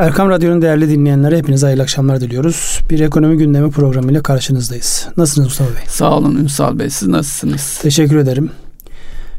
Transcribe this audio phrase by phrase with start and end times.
[0.00, 2.80] Erkam Radyo'nun değerli dinleyenlere hepinize hayırlı akşamlar diliyoruz.
[2.90, 5.08] Bir ekonomi gündemi programıyla karşınızdayız.
[5.16, 5.82] Nasılsınız Mustafa Bey?
[5.88, 6.90] Sağ olun Ünsal Bey.
[6.90, 7.78] Siz nasılsınız?
[7.82, 8.50] Teşekkür ederim.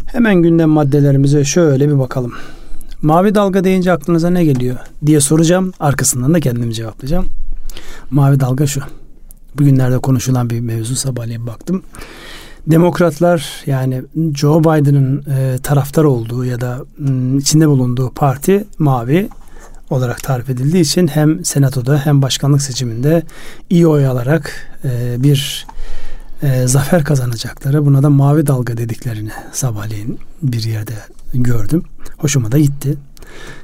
[0.05, 2.34] Hemen gündem maddelerimize şöyle bir bakalım.
[3.02, 5.74] Mavi dalga deyince aklınıza ne geliyor diye soracağım.
[5.79, 7.26] Arkasından da kendim cevaplayacağım.
[8.12, 8.82] Mavi dalga şu.
[9.58, 11.84] Bugünlerde konuşulan bir mevzu sabahleyin baktım.
[12.68, 14.02] Demokratlar yani
[14.36, 19.30] Joe Biden'ın e, taraftar olduğu ya da m, içinde bulunduğu parti mavi
[19.91, 23.23] olarak tarif edildiği için hem senatoda hem başkanlık seçiminde
[23.70, 25.68] iyi oy alarak e, bir
[26.44, 30.94] e, zafer kazanacakları buna da mavi dalga dediklerini sabahleyin bir yerde
[31.34, 31.84] gördüm.
[32.18, 32.98] Hoşuma da gitti.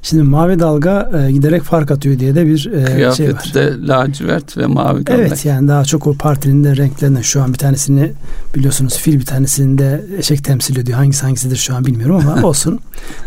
[0.02, 3.52] Şimdi mavi dalga e, giderek fark atıyor diye de bir e, şey var.
[3.53, 5.27] de lacivert ve mavi gömlek.
[5.27, 8.12] Evet yani daha çok o partinin de renklerinden şu an bir tanesini
[8.55, 10.98] biliyorsunuz fil bir tanesini de eşek temsil ediyor.
[10.98, 12.80] Hangisi hangisidir şu an bilmiyorum ama olsun.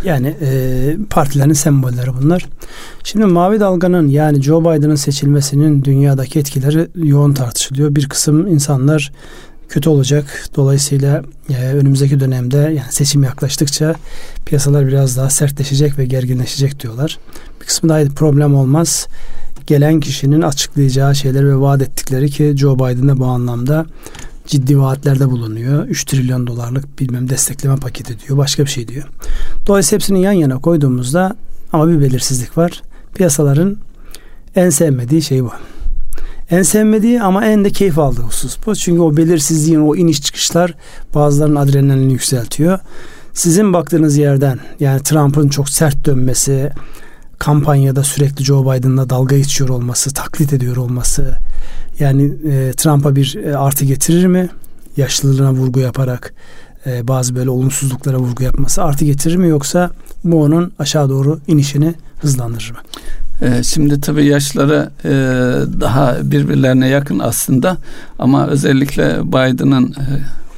[0.04, 2.46] Yani e, partilerin sembolleri bunlar.
[3.04, 7.94] Şimdi mavi dalganın yani Joe Biden'ın seçilmesinin dünyadaki etkileri yoğun tartışılıyor.
[7.94, 9.12] Bir kısım insanlar
[9.70, 10.48] kötü olacak.
[10.56, 13.94] Dolayısıyla e, önümüzdeki dönemde yani seçim yaklaştıkça
[14.46, 17.18] piyasalar biraz daha sertleşecek ve gerginleşecek diyorlar.
[17.60, 19.06] Bir kısmı daha problem olmaz.
[19.66, 23.86] Gelen kişinin açıklayacağı şeyler ve vaat ettikleri ki Joe Biden de bu anlamda
[24.46, 25.86] ciddi vaatlerde bulunuyor.
[25.86, 28.38] 3 trilyon dolarlık bilmem destekleme paketi diyor.
[28.38, 29.08] Başka bir şey diyor.
[29.66, 31.36] Dolayısıyla hepsini yan yana koyduğumuzda
[31.72, 32.82] ama bir belirsizlik var.
[33.14, 33.76] Piyasaların
[34.56, 35.50] en sevmediği şey bu.
[36.50, 38.76] En sevmediği ama en de keyif aldığı husus bu.
[38.76, 40.74] Çünkü o belirsizliğin o iniş çıkışlar
[41.14, 42.78] bazılarının adrenalini yükseltiyor.
[43.32, 46.70] Sizin baktığınız yerden yani Trump'ın çok sert dönmesi,
[47.38, 51.34] kampanyada sürekli Joe Biden'la dalga geçiyor olması, taklit ediyor olması
[51.98, 54.48] yani e, Trump'a bir e, artı getirir mi?
[54.96, 56.34] Yaşlılığına vurgu yaparak
[56.86, 59.90] e, bazı böyle olumsuzluklara vurgu yapması artı getirir mi yoksa
[60.24, 62.78] bu onun aşağı doğru inişini hızlandırır mı?
[63.42, 65.10] Ee, şimdi tabii yaşları e,
[65.80, 67.76] daha birbirlerine yakın aslında
[68.18, 70.04] ama özellikle Biden'ın e,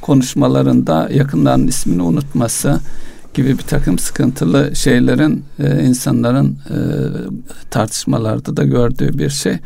[0.01, 2.79] konuşmalarında yakınların ismini unutması
[3.33, 6.57] gibi bir takım sıkıntılı şeylerin e, insanların
[7.69, 9.57] tartışmalarda da gördüğü bir şey.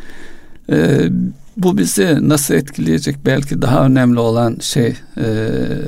[1.57, 3.15] Bu bizi nasıl etkileyecek?
[3.25, 4.95] Belki daha önemli olan şey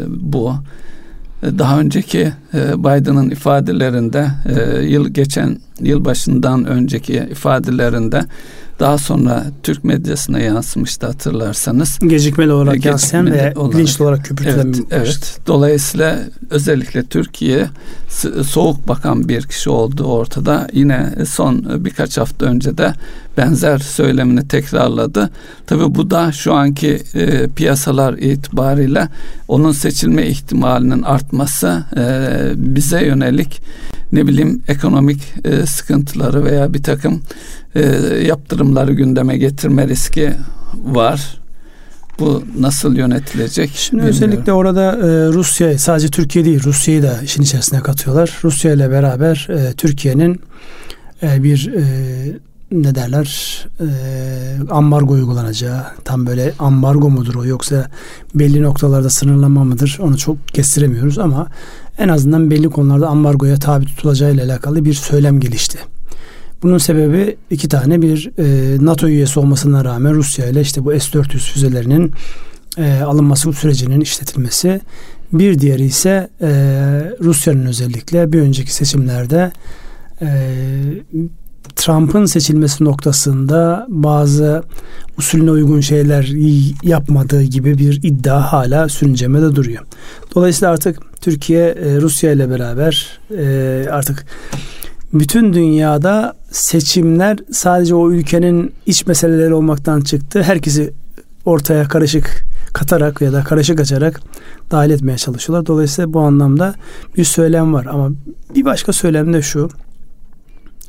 [0.08, 0.56] bu
[1.44, 8.22] daha önceki e, Biden'ın ifadelerinde e, yıl geçen yıl başından önceki ifadelerinde
[8.80, 12.00] daha sonra Türk medyasına yansımıştı hatırlarsanız.
[12.00, 15.40] Gecikmeli olarak Gecikmeli yansıyan ve olarak, bilinçli olarak köpürtülen evet, evet.
[15.48, 16.20] Dolayısıyla
[16.50, 17.68] özellikle Türkiye
[18.48, 20.68] soğuk bakan bir kişi olduğu ortada.
[20.74, 22.94] Yine son birkaç hafta önce de
[23.38, 25.30] benzer söylemini tekrarladı.
[25.68, 29.08] Tabi bu da şu anki e, piyasalar itibariyle
[29.48, 33.62] onun seçilme ihtimalinin artması e, bize yönelik
[34.12, 37.22] ne bileyim ekonomik e, sıkıntıları veya bir takım
[37.76, 37.82] e,
[38.28, 40.34] yaptırımları gündeme getirme riski
[40.84, 41.40] var.
[42.20, 43.72] Bu nasıl yönetilecek?
[43.76, 44.24] Şimdi bilmiyorum.
[44.24, 48.40] özellikle orada e, Rusya sadece Türkiye değil Rusya'yı da işin içerisine katıyorlar.
[48.44, 50.42] Rusya ile beraber e, Türkiye'nin
[51.24, 51.84] e, bir e,
[52.72, 53.88] ne derler e,
[54.70, 57.90] ambargo uygulanacağı tam böyle ambargo mudur o yoksa
[58.36, 61.48] belli noktalarda sınırlama mıdır onu çok kestiremiyoruz ama
[61.98, 65.80] en azından belli konularda ambargoya tabi tutulacağı ile alakalı bir söylem gelişti.
[66.64, 71.38] Bunun sebebi iki tane bir e, NATO üyesi olmasına rağmen Rusya ile işte bu S-400
[71.38, 72.12] füzelerinin
[72.78, 74.82] e, alınması sürecinin işletilmesi.
[75.34, 76.50] Bir diğeri ise e,
[77.22, 79.52] Rusya'nın özellikle bir önceki seçimlerde
[80.22, 80.28] e,
[81.76, 84.64] Trump'ın seçilmesi noktasında bazı
[85.18, 86.24] usulüne uygun şeyler
[86.84, 89.84] yapmadığı gibi bir iddia hala sürüncemede duruyor.
[90.36, 94.26] Dolayısıyla artık Türkiye e, Rusya ile beraber e, artık
[95.14, 100.44] bütün dünyada seçimler sadece o ülkenin iç meseleleri olmaktan çıktı.
[100.44, 100.94] Herkesi
[101.46, 102.44] ortaya karışık
[102.74, 104.22] katarak ya da karışık açarak
[104.72, 105.66] dahil etmeye çalışıyorlar.
[105.66, 106.76] Dolayısıyla bu anlamda
[107.18, 108.10] bir söylem var ama
[108.56, 109.70] bir başka söylem de şu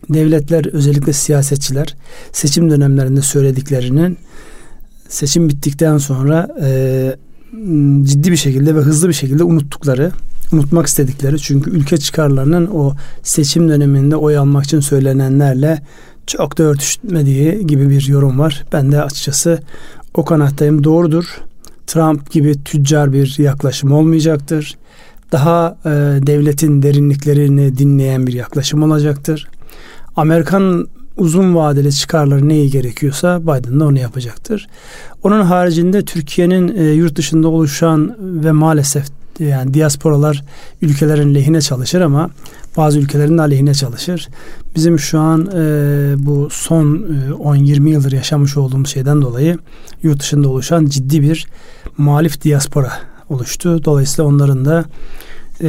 [0.08, 1.96] devletler özellikle siyasetçiler
[2.32, 4.18] seçim dönemlerinde söylediklerinin
[5.08, 7.16] seçim bittikten sonra e,
[8.02, 10.12] ciddi bir şekilde ve hızlı bir şekilde unuttukları,
[10.52, 15.82] unutmak istedikleri çünkü ülke çıkarlarının o seçim döneminde oy almak için söylenenlerle
[16.26, 18.64] çok da örtüşmediği gibi bir yorum var.
[18.72, 19.60] Ben de açıkçası
[20.14, 20.84] o kanattayım.
[20.84, 21.24] Doğrudur.
[21.86, 24.76] Trump gibi tüccar bir yaklaşım olmayacaktır.
[25.32, 25.88] Daha e,
[26.26, 29.48] devletin derinliklerini dinleyen bir yaklaşım olacaktır.
[30.16, 34.68] Amerikan uzun vadeli çıkarları neyi gerekiyorsa Biden de onu yapacaktır.
[35.22, 39.04] Onun haricinde Türkiye'nin e, yurt dışında oluşan ve maalesef
[39.40, 40.44] Yani diasporalar
[40.82, 42.30] ülkelerin lehine çalışır ama
[42.76, 44.28] bazı ülkelerin aleyhine çalışır.
[44.76, 49.58] Bizim şu an e, bu son e, 10-20 yıldır yaşamış olduğumuz şeyden dolayı
[50.02, 51.46] yurt dışında oluşan ciddi bir
[51.98, 52.92] muhalif diaspora
[53.28, 53.84] oluştu.
[53.84, 54.84] Dolayısıyla onların da
[55.62, 55.68] e,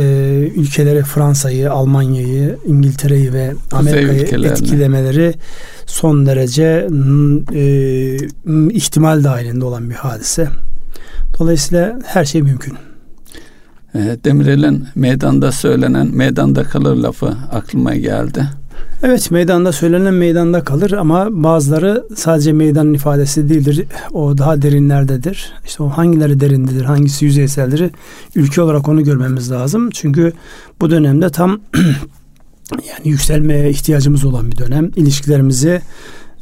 [0.55, 5.33] ülkeleri Fransa'yı, Almanya'yı, İngiltere'yi ve Amerika'yı etkilemeleri
[5.85, 6.88] son derece
[7.53, 8.17] e,
[8.69, 10.47] ihtimal dahilinde olan bir hadise.
[11.39, 12.73] Dolayısıyla her şey mümkün.
[13.95, 18.47] E, Demirel'in meydanda söylenen meydanda kalır lafı aklıma geldi.
[19.03, 23.86] Evet meydanda söylenen meydanda kalır ama bazıları sadece meydanın ifadesi değildir.
[24.12, 25.53] O daha derinlerdedir.
[25.65, 27.92] İşte o hangileri derindedir, hangisi yüzeyseldir
[28.36, 29.89] ülke olarak onu görmemiz lazım.
[29.89, 30.33] Çünkü
[30.81, 31.62] bu dönemde tam
[32.71, 34.92] yani yükselmeye ihtiyacımız olan bir dönem.
[34.95, 35.81] İlişkilerimizi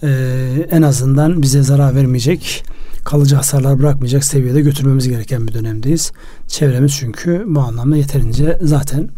[0.04, 0.10] e,
[0.72, 2.64] en azından bize zarar vermeyecek,
[3.06, 6.12] kalıcı hasarlar bırakmayacak seviyede götürmemiz gereken bir dönemdeyiz.
[6.48, 9.10] Çevremiz çünkü bu anlamda yeterince zaten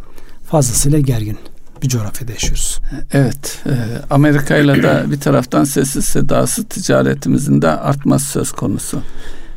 [0.49, 1.37] fazlasıyla gergin
[1.81, 2.79] bir coğrafyada yaşıyoruz.
[3.13, 3.73] Evet, e,
[4.09, 9.01] Amerika ile de bir taraftan sessiz sedası ticaretimizin de artması söz konusu.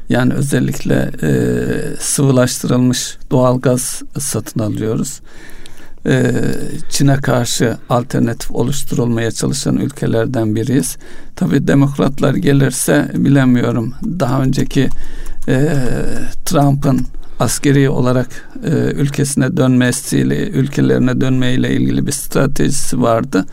[0.09, 1.31] Yani özellikle e,
[2.00, 5.21] sıvılaştırılmış doğal gaz satın alıyoruz.
[6.06, 6.32] E,
[6.91, 10.97] Çin'e karşı alternatif oluşturulmaya çalışan ülkelerden biriyiz.
[11.37, 13.94] Tabi demokratlar gelirse bilemiyorum.
[14.05, 14.88] Daha önceki
[15.49, 15.69] e,
[16.44, 17.06] Trump'ın
[17.41, 18.29] askeri olarak
[18.65, 23.47] e, ülkesine dönmesiyle, ülkelerine dönmeyle ilgili bir stratejisi vardı.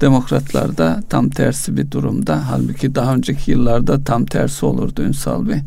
[0.00, 2.42] Demokratlar da tam tersi bir durumda.
[2.50, 5.58] Halbuki daha önceki yıllarda tam tersi olurdu Ünsal Bey.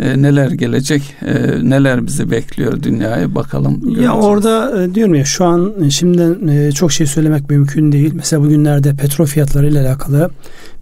[0.00, 1.34] E, neler gelecek, e,
[1.70, 3.80] neler bizi bekliyor dünyaya bakalım.
[3.80, 4.04] Göreceğiz.
[4.04, 8.12] Ya orada e, diyorum ya şu an e, şimdi e, çok şey söylemek mümkün değil.
[8.14, 10.30] Mesela bugünlerde petrol fiyatları ile alakalı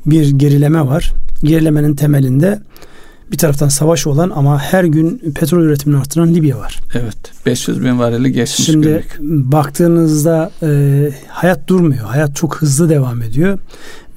[0.06, 1.12] bir gerileme var.
[1.42, 2.58] Gerilemenin temelinde
[3.32, 6.80] bir taraftan savaş olan ama her gün petrol üretimini artıran Libya var.
[6.94, 7.16] Evet.
[7.46, 9.18] 500 bin varili geçmiş Şimdi günlük.
[9.52, 12.04] baktığınızda e, hayat durmuyor.
[12.04, 13.58] Hayat çok hızlı devam ediyor.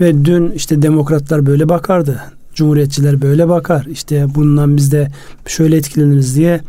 [0.01, 2.21] Ve dün işte demokratlar böyle bakardı.
[2.53, 3.85] Cumhuriyetçiler böyle bakar.
[3.85, 5.11] İşte bundan biz de
[5.47, 6.61] şöyle etkileniriz diye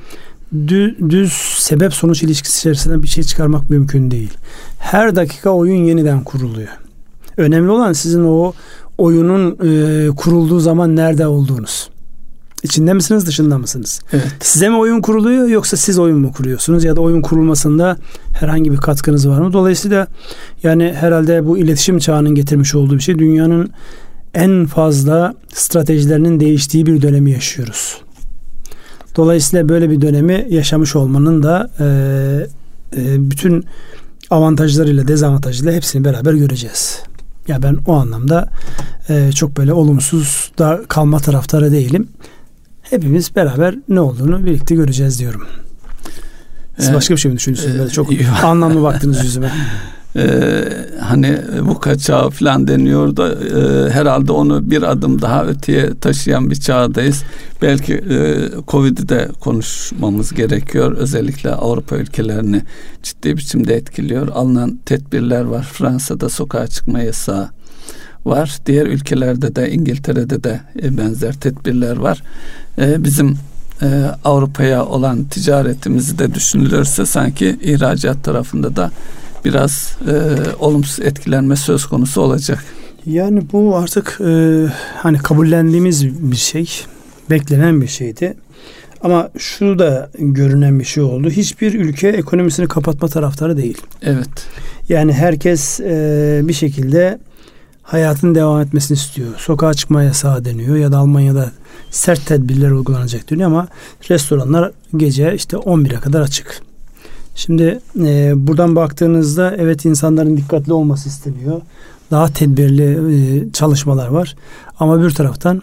[0.69, 4.33] düz, düz sebep sonuç ilişkisi içerisinde bir şey çıkarmak mümkün değil.
[4.79, 6.69] Her dakika oyun yeniden kuruluyor.
[7.37, 8.53] Önemli olan sizin o
[8.99, 11.91] oyunun e, kurulduğu zaman nerede olduğunuz.
[12.63, 14.01] İçinde misiniz dışında mısınız?
[14.13, 14.33] Evet.
[14.41, 17.97] Size mi oyun kuruluyor yoksa siz oyun mu kuruyorsunuz ya da oyun kurulmasında
[18.33, 19.53] herhangi bir katkınız var mı?
[19.53, 20.07] Dolayısıyla
[20.63, 23.71] yani herhalde bu iletişim çağının getirmiş olduğu bir şey dünyanın
[24.35, 27.99] en fazla stratejilerinin değiştiği bir dönemi yaşıyoruz.
[29.17, 31.87] Dolayısıyla böyle bir dönemi yaşamış olmanın da e,
[32.97, 33.65] e, bütün
[34.31, 37.03] avantajlarıyla dezavantajlarıyla hepsini beraber göreceğiz.
[37.49, 38.49] Ya ben o anlamda
[39.09, 42.09] e, çok böyle olumsuz da kalma taraftarı değilim
[42.91, 45.47] hepimiz beraber ne olduğunu birlikte göreceğiz diyorum.
[46.79, 47.77] Siz ee, başka bir şey mi düşünüyorsunuz?
[47.77, 48.11] E, Böyle çok
[48.45, 49.53] anlamlı baktınız yüzüme.
[50.17, 50.65] Ee,
[51.01, 51.39] hani
[51.69, 57.23] bu kaçağı falan deniyor da e, herhalde onu bir adım daha öteye taşıyan bir çağdayız.
[57.63, 60.93] Belki e, Covid'i de konuşmamız gerekiyor.
[60.93, 62.63] Özellikle Avrupa ülkelerini
[63.03, 64.29] ciddi biçimde etkiliyor.
[64.29, 65.69] Alınan tedbirler var.
[65.73, 67.49] Fransa'da sokağa çıkma yasağı
[68.29, 68.59] var.
[68.67, 72.23] Diğer ülkelerde de İngiltere'de de e, benzer tedbirler var.
[72.79, 73.39] E, bizim
[73.83, 73.87] e,
[74.25, 78.91] Avrupa'ya olan ticaretimizi de düşünülürse sanki ihracat tarafında da
[79.45, 79.97] biraz
[80.59, 82.65] olumsuz etkilenme söz konusu olacak.
[83.07, 84.65] Yani bu artık e,
[84.97, 86.71] hani kabullendiğimiz bir şey,
[87.31, 88.35] beklenen bir şeydi.
[89.03, 91.31] Ama şu da görünen bir şey oldu.
[91.31, 93.79] Hiçbir ülke ekonomisini kapatma taraftarı değil.
[94.03, 94.29] Evet.
[94.89, 97.19] Yani herkes e, bir şekilde
[97.89, 99.29] hayatın devam etmesini istiyor.
[99.39, 101.53] Sokağa çıkma yasağı deniyor ya da Almanya'da
[101.91, 103.69] sert tedbirler uygulanacak deniyor ama
[104.11, 106.63] restoranlar gece işte 11'e kadar açık.
[107.35, 111.61] Şimdi e, buradan baktığınızda evet insanların dikkatli olması isteniyor.
[112.11, 114.37] Daha tedbirli e, çalışmalar var.
[114.81, 115.63] Ama bir taraftan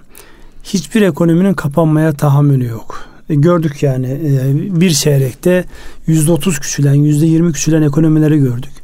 [0.63, 2.99] hiçbir ekonominin kapanmaya tahammülü yok.
[3.29, 5.65] E, gördük yani e, bir çeyrekte
[6.07, 8.74] %30 küçülen, %20 küçülen ekonomileri gördük.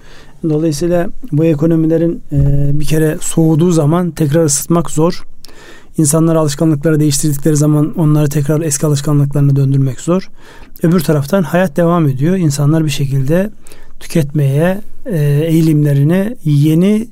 [0.49, 5.23] Dolayısıyla bu ekonomilerin e, bir kere soğuduğu zaman tekrar ısıtmak zor.
[5.97, 10.29] İnsanlar alışkanlıkları değiştirdikleri zaman onları tekrar eski alışkanlıklarına döndürmek zor.
[10.83, 12.35] Öbür taraftan hayat devam ediyor.
[12.35, 13.49] İnsanlar bir şekilde
[13.99, 15.17] tüketmeye, e,
[15.47, 17.07] eğilimlerini yeni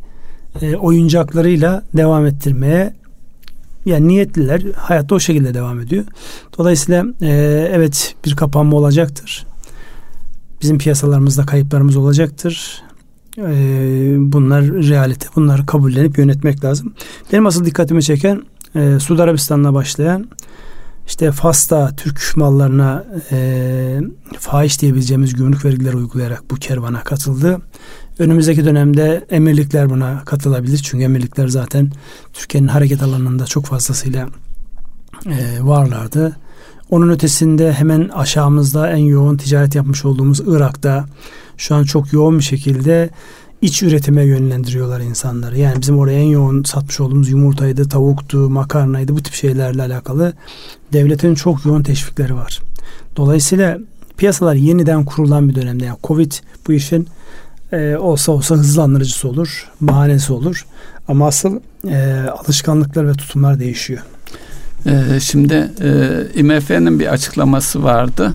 [0.62, 2.94] e, oyuncaklarıyla devam ettirmeye
[3.86, 4.62] yani niyetliler.
[4.76, 6.06] Hayatta o şekilde devam ediyor.
[6.58, 7.06] Dolayısıyla
[7.72, 9.46] evet bir kapanma olacaktır.
[10.62, 12.84] Bizim piyasalarımızda kayıplarımız olacaktır.
[13.48, 15.28] Ee, bunlar realite.
[15.36, 16.94] Bunları kabullenip yönetmek lazım.
[17.32, 18.44] Benim asıl dikkatimi çeken
[18.76, 20.28] e, Suudi Arabistan'la başlayan
[21.08, 24.00] İşte Fas'ta Türk mallarına e,
[24.40, 27.62] fahiş diyebileceğimiz gümrük vergileri uygulayarak bu kervana katıldı.
[28.20, 30.78] Önümüzdeki dönemde emirlikler buna katılabilir.
[30.78, 31.92] Çünkü emirlikler zaten
[32.34, 34.28] Türkiye'nin hareket alanında çok fazlasıyla
[35.26, 36.38] e, varlardı.
[36.90, 41.06] Onun ötesinde hemen aşağımızda en yoğun ticaret yapmış olduğumuz Irak'ta
[41.60, 43.10] şu an çok yoğun bir şekilde
[43.62, 45.60] iç üretime yönlendiriyorlar insanları.
[45.60, 50.34] Yani bizim oraya en yoğun satmış olduğumuz yumurtaydı, tavuktu, makarnaydı bu tip şeylerle alakalı
[50.94, 52.60] devletin çok yoğun teşvikleri var.
[53.16, 53.78] Dolayısıyla
[54.18, 55.86] piyasalar yeniden kurulan bir dönemde.
[55.86, 56.32] Yani Covid
[56.68, 57.08] bu işin
[57.72, 60.66] e, olsa olsa hızlandırıcısı olur, bahanesi olur.
[61.08, 64.02] Ama asıl e, alışkanlıklar ve tutumlar değişiyor.
[64.86, 68.34] Ee, şimdi e, IMF'nin bir açıklaması vardı.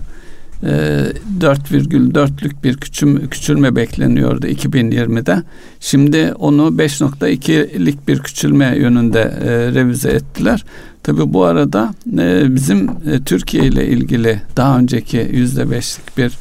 [1.39, 5.43] 4,4'lük ee, bir küçüm, küçülme bekleniyordu 2020'de.
[5.79, 10.65] Şimdi onu 5.2'lik bir küçülme yönünde e, revize ettiler.
[11.03, 16.37] Tabi bu arada e, bizim e, Türkiye ile ilgili daha önceki %5'lik bir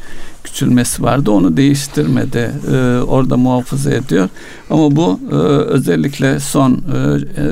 [0.54, 1.30] küçülmesi vardı.
[1.30, 2.50] Onu değiştirmedi.
[2.72, 4.28] E, orada muhafaza ediyor.
[4.70, 5.34] Ama bu e,
[5.74, 6.98] özellikle son e,
[7.42, 7.46] e,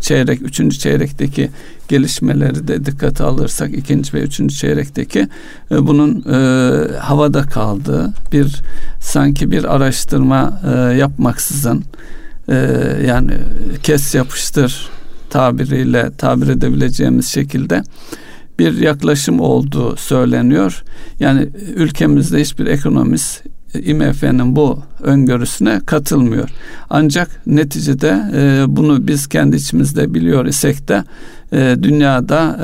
[0.00, 1.50] çeyrek, üçüncü çeyrekteki
[1.88, 5.28] gelişmeleri de dikkate alırsak ikinci ve üçüncü çeyrekteki
[5.70, 8.62] e, bunun e, havada kaldığı bir
[9.00, 11.84] sanki bir araştırma e, yapmaksızın
[12.48, 12.54] e,
[13.06, 13.32] yani
[13.82, 14.88] kes yapıştır
[15.30, 17.82] tabiriyle tabir edebileceğimiz şekilde
[18.60, 20.84] bir yaklaşım olduğu söyleniyor.
[21.20, 23.42] Yani ülkemizde hiçbir ekonomist
[23.74, 26.48] IMF'nin bu öngörüsüne katılmıyor.
[26.90, 31.04] Ancak neticede e, bunu biz kendi içimizde biliyor isek de
[31.52, 32.58] e, dünyada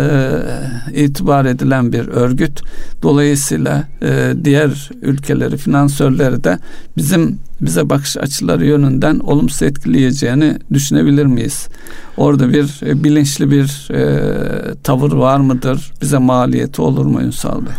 [0.94, 2.62] e, itibar edilen bir örgüt.
[3.02, 6.58] Dolayısıyla e, diğer ülkeleri, finansörleri de
[6.96, 11.68] bizim bize bakış açıları yönünden olumsuz etkileyeceğini düşünebilir miyiz?
[12.16, 15.92] Orada bir e, bilinçli bir e, tavır var mıdır?
[16.02, 17.72] Bize maliyeti olur mu Ünsal Bey?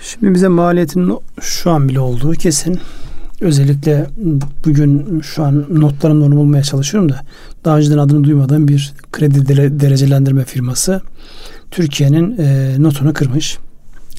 [0.00, 2.78] Şimdi bize maliyetinin şu an bile olduğu kesin.
[3.40, 4.06] Özellikle
[4.66, 7.20] bugün şu an notlarımda onu bulmaya çalışıyorum da
[7.64, 9.48] daha önceden adını duymadığım bir kredi
[9.80, 11.00] derecelendirme firması
[11.70, 13.58] Türkiye'nin e, notunu kırmış.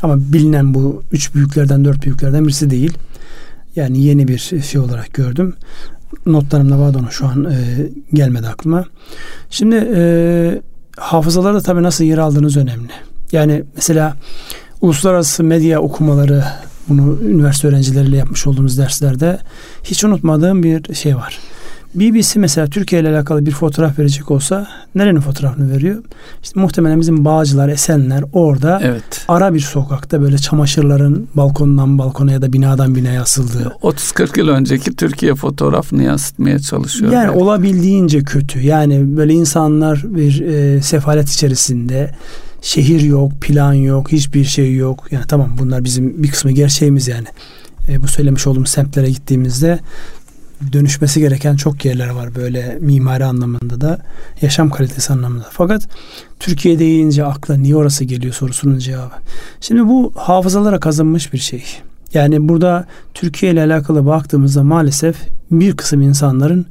[0.01, 2.97] Ama bilinen bu üç büyüklerden dört büyüklerden birisi değil.
[3.75, 5.55] Yani yeni bir şey olarak gördüm.
[6.25, 8.85] Notlarımda vardı onu şu an e, gelmedi aklıma.
[9.49, 10.61] Şimdi e,
[10.97, 12.91] hafızalarda tabii nasıl yer aldığınız önemli.
[13.31, 14.15] Yani mesela
[14.81, 16.43] uluslararası medya okumaları
[16.89, 19.39] bunu üniversite öğrencileriyle yapmış olduğumuz derslerde
[19.83, 21.39] hiç unutmadığım bir şey var.
[21.95, 26.03] BBC mesela Türkiye ile alakalı bir fotoğraf verecek olsa nerenin fotoğrafını veriyor?
[26.43, 29.25] İşte muhtemelen bizim Bağcılar, Esenler orada evet.
[29.27, 33.73] ara bir sokakta böyle çamaşırların balkondan balkona ya da binadan binaya asıldığı.
[33.81, 37.11] 30-40 yıl önceki Türkiye fotoğrafını yansıtmaya çalışıyor.
[37.11, 37.41] Yani evet.
[37.41, 38.59] olabildiğince kötü.
[38.59, 42.11] Yani böyle insanlar bir e, sefalet içerisinde
[42.61, 45.07] şehir yok, plan yok, hiçbir şey yok.
[45.11, 47.27] Yani tamam bunlar bizim bir kısmı gerçeğimiz yani.
[47.89, 49.79] E, bu söylemiş olduğum semtlere gittiğimizde
[50.73, 53.97] dönüşmesi gereken çok yerler var böyle mimari anlamında da
[54.41, 55.45] yaşam kalitesi anlamında.
[55.51, 55.87] Fakat
[56.39, 59.13] Türkiye deyince akla niye orası geliyor sorusunun cevabı.
[59.61, 61.63] Şimdi bu hafızalara kazanmış bir şey.
[62.13, 65.15] Yani burada Türkiye ile alakalı baktığımızda maalesef
[65.51, 66.65] bir kısım insanların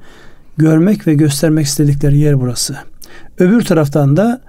[0.56, 2.76] görmek ve göstermek istedikleri yer burası.
[3.38, 4.40] Öbür taraftan da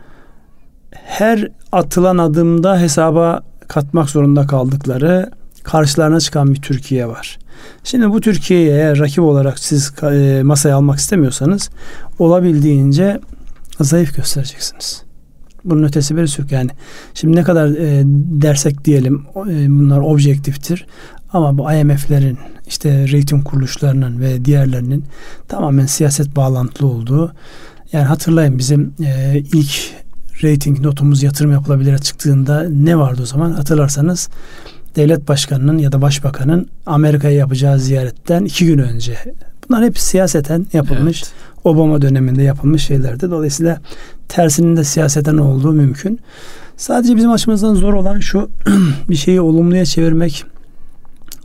[0.92, 5.32] her atılan adımda hesaba katmak zorunda kaldıkları
[5.64, 7.40] karşılarına çıkan bir Türkiye var.
[7.84, 11.70] Şimdi bu Türkiye'ye eğer rakip olarak siz e, masaya almak istemiyorsanız
[12.20, 13.20] olabildiğince
[13.80, 15.04] zayıf göstereceksiniz.
[15.66, 16.70] Bunun ötesi bir yok yani.
[17.14, 18.02] Şimdi ne kadar e,
[18.42, 20.86] dersek diyelim e, bunlar objektiftir.
[21.34, 25.06] Ama bu IMF'lerin işte reyting kuruluşlarının ve diğerlerinin
[25.48, 27.34] tamamen siyaset bağlantılı olduğu
[27.92, 29.92] yani hatırlayın bizim e, ilk
[30.44, 34.30] rating notumuz yatırım yapılabilir çıktığında ne vardı o zaman hatırlarsanız
[34.96, 39.18] devlet başkanının ya da başbakanın Amerika'ya yapacağı ziyaretten iki gün önce.
[39.70, 41.24] Bunlar hep siyaseten yapılmış.
[41.24, 41.34] Evet.
[41.64, 43.32] Obama döneminde yapılmış şeylerdi.
[43.32, 43.82] Dolayısıyla
[44.28, 46.20] tersinin de siyaseten olduğu mümkün.
[46.78, 48.50] Sadece bizim açımızdan zor olan şu
[49.10, 50.44] bir şeyi olumluya çevirmek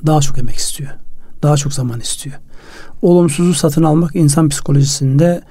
[0.06, 0.90] daha çok emek istiyor.
[1.42, 2.36] Daha çok zaman istiyor.
[3.02, 5.42] Olumsuzu satın almak insan psikolojisinde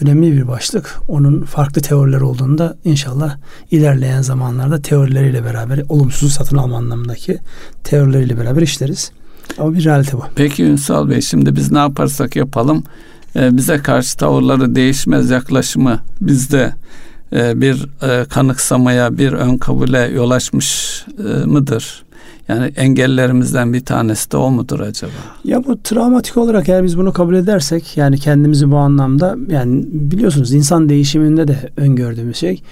[0.00, 1.00] önemli bir başlık.
[1.08, 3.36] Onun farklı teoriler olduğunda inşallah
[3.70, 7.38] ilerleyen zamanlarda teorileriyle beraber olumsuz satın alma anlamındaki
[7.84, 9.10] teorileriyle beraber işleriz.
[9.58, 10.22] Ama bir realite bu.
[10.36, 12.84] Peki Ünsal Bey şimdi biz ne yaparsak yapalım
[13.36, 16.74] e, bize karşı tavırları değişmez yaklaşımı bizde
[17.32, 21.04] e, bir e, kanıksamaya bir ön kabule yol açmış
[21.44, 22.04] mıdır?
[22.48, 25.12] Yani engellerimizden bir tanesi de o mudur acaba?
[25.44, 30.52] Ya bu travmatik olarak eğer biz bunu kabul edersek yani kendimizi bu anlamda yani biliyorsunuz
[30.52, 32.62] insan değişiminde de öngördüğümüz şey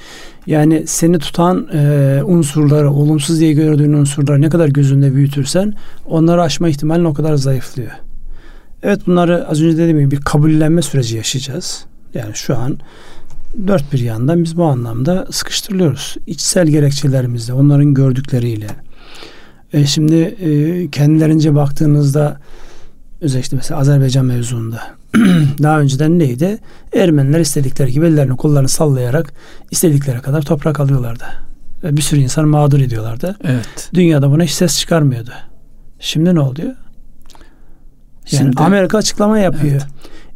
[0.47, 5.75] yani seni tutan e, unsurları olumsuz diye gördüğün unsurları ne kadar gözünde büyütürsen
[6.07, 7.91] onları aşma ihtimalin o kadar zayıflıyor.
[8.83, 11.85] Evet bunları az önce dediğim gibi bir kabullenme süreci yaşayacağız.
[12.15, 12.79] Yani şu an
[13.67, 16.17] dört bir yandan biz bu anlamda sıkıştırılıyoruz.
[16.27, 18.67] İçsel gerekçelerimizle, onların gördükleriyle.
[19.73, 22.41] E şimdi e, kendilerince baktığınızda
[23.21, 24.83] özellikle mesela Azerbaycan mevzuunda
[25.63, 26.59] daha önceden neydi?
[26.93, 29.33] Ermeniler istedikleri gibi ellerini kollarını sallayarak
[29.71, 31.25] istedikleri kadar toprak alıyorlardı.
[31.83, 33.37] Ve bir sürü insan mağdur ediyorlardı.
[33.45, 33.91] Evet.
[33.95, 35.31] Dünyada buna hiç ses çıkarmıyordu.
[36.01, 36.69] Şimdi ne oluyor?
[36.69, 36.77] Yani
[38.27, 39.73] Şimdi, Amerika açıklama yapıyor.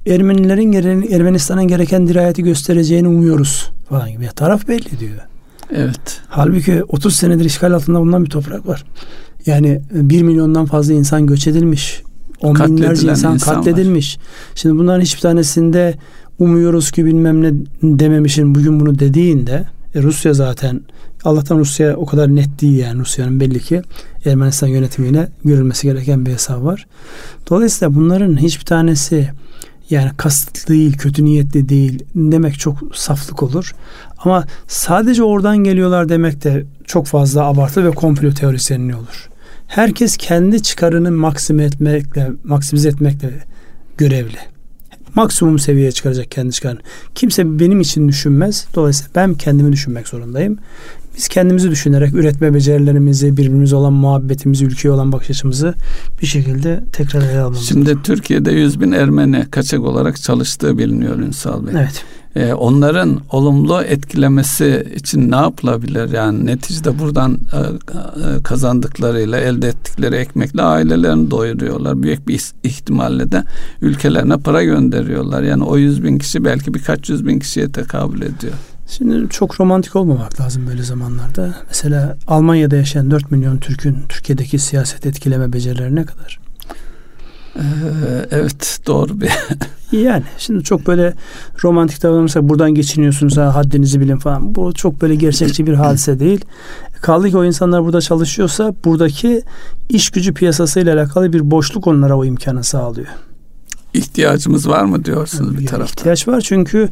[0.06, 0.16] Evet.
[0.20, 4.24] Ermenilerin Ermenistan'ın gereken dirayeti göstereceğini umuyoruz falan gibi.
[4.24, 5.20] Ya, taraf belli diyor.
[5.74, 6.20] Evet.
[6.28, 8.84] Halbuki 30 senedir işgal altında bulunan bir toprak var.
[9.46, 12.02] Yani 1 milyondan fazla insan göç edilmiş.
[12.40, 14.18] On binlerce insan, insan katledilmiş.
[14.18, 14.24] Var.
[14.54, 15.94] Şimdi bunların hiçbir tanesinde
[16.38, 20.80] umuyoruz ki bilmem ne dememişin bugün bunu dediğinde e, Rusya zaten
[21.24, 23.82] Allah'tan Rusya o kadar net değil yani Rusya'nın belli ki
[24.24, 26.86] Ermenistan yönetimiyle görülmesi gereken bir hesap var.
[27.50, 29.30] Dolayısıyla bunların hiçbir tanesi
[29.90, 33.74] yani kasıtlı değil, kötü niyetli değil demek çok saflık olur.
[34.18, 39.28] Ama sadece oradan geliyorlar demek de çok fazla abartı ve komplo teorisyenliği olur.
[39.66, 43.30] Herkes kendi çıkarını maksime etmekle, maksimize etmekle
[43.98, 44.38] görevli.
[45.14, 46.80] Maksimum seviyeye çıkaracak kendi çıkarını.
[47.14, 48.66] Kimse benim için düşünmez.
[48.74, 50.58] Dolayısıyla ben kendimi düşünmek zorundayım.
[51.16, 55.74] Biz kendimizi düşünerek üretme becerilerimizi, birbirimize olan muhabbetimizi, ülkeye olan bakış açımızı
[56.22, 61.66] bir şekilde tekrar ele almamız Şimdi Türkiye'de 100 bin Ermeni kaçak olarak çalıştığı biliniyor Ünsal
[61.66, 61.72] Bey.
[61.76, 62.04] Evet.
[62.36, 66.12] Ee, onların olumlu etkilemesi için ne yapılabilir?
[66.12, 72.02] Yani neticede buradan e, e, kazandıklarıyla, elde ettikleri ekmekle ailelerini doyuruyorlar.
[72.02, 73.44] Büyük bir ihtimalle de
[73.80, 75.42] ülkelerine para gönderiyorlar.
[75.42, 78.54] Yani o 100 bin kişi belki birkaç yüz bin kişiye tekabül ediyor.
[78.88, 81.54] Şimdi çok romantik olmamak lazım böyle zamanlarda.
[81.68, 86.45] Mesela Almanya'da yaşayan 4 milyon Türk'ün Türkiye'deki siyaset etkileme becerileri ne kadar?
[87.56, 89.30] Ee, evet doğru bir.
[89.92, 91.14] yani şimdi çok böyle
[91.62, 94.54] romantik davranırsak buradan geçiniyorsunuz ha haddinizi bilin falan.
[94.54, 96.44] Bu çok böyle gerçekçi bir hadise değil.
[97.00, 99.42] Kaldı ki o insanlar burada çalışıyorsa buradaki
[99.88, 103.08] iş gücü piyasasıyla alakalı bir boşluk onlara o imkanı sağlıyor
[103.96, 106.00] ihtiyacımız var mı diyorsunuz yani bir taraftan?
[106.00, 106.88] İhtiyaç var çünkü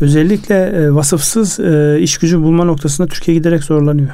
[0.00, 4.10] özellikle e, vasıfsız e, iş gücü bulma noktasında Türkiye giderek zorlanıyor.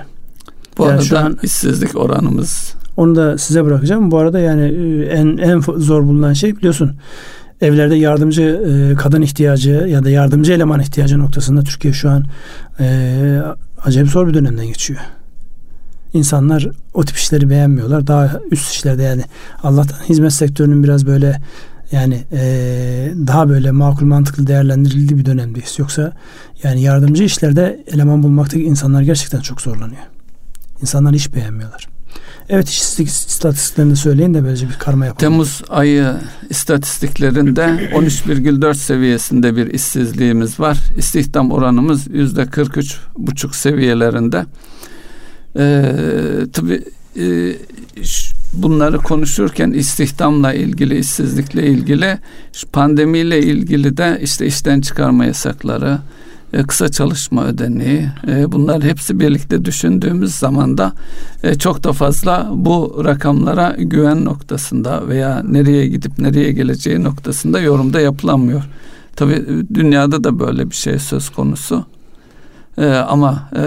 [0.79, 4.11] Bu yani arada şu an, işsizlik oranımız onu da size bırakacağım.
[4.11, 6.97] Bu arada yani e, en en zor bulunan şey biliyorsun
[7.61, 12.25] evlerde yardımcı e, kadın ihtiyacı ya da yardımcı eleman ihtiyacı noktasında Türkiye şu an
[12.81, 13.41] e,
[13.85, 15.01] acayip zor bir dönemden geçiyor.
[16.13, 18.07] İnsanlar o tip işleri beğenmiyorlar.
[18.07, 19.23] Daha üst işlerde yani
[19.63, 21.41] Allah'tan hizmet sektörünün biraz böyle
[21.93, 25.79] yani e, daha böyle makul mantıklı değerlendirildiği bir dönemdeyiz.
[25.79, 26.13] Yoksa
[26.63, 30.14] yani yardımcı işlerde eleman bulmaktaki insanlar gerçekten çok zorlanıyor.
[30.81, 31.89] İnsanlar iş beğenmiyorlar.
[32.49, 35.21] Evet işsizlik istatistiklerini söyleyin de böylece bir karma yapalım.
[35.21, 36.15] Temmuz ayı
[36.51, 37.61] istatistiklerinde
[37.95, 40.79] 13,4 seviyesinde bir işsizliğimiz var.
[40.97, 44.47] İstihdam oranımız yüzde 43 buçuk seviyelerinde.
[45.57, 45.93] Ee,
[46.53, 46.83] tabii
[47.17, 47.57] e,
[48.53, 52.19] bunları konuşurken istihdamla ilgili, işsizlikle ilgili,
[52.73, 55.99] pandemiyle ilgili de işte işten çıkarma yasakları,
[56.55, 60.93] e, kısa çalışma ödeneği e, bunlar hepsi birlikte düşündüğümüz zaman da
[61.43, 68.01] e, çok da fazla bu rakamlara güven noktasında veya nereye gidip nereye geleceği noktasında yorumda
[68.01, 68.63] yapılamıyor.
[69.17, 71.85] Tabi dünyada da böyle bir şey söz konusu.
[72.79, 73.63] Ee, ama e,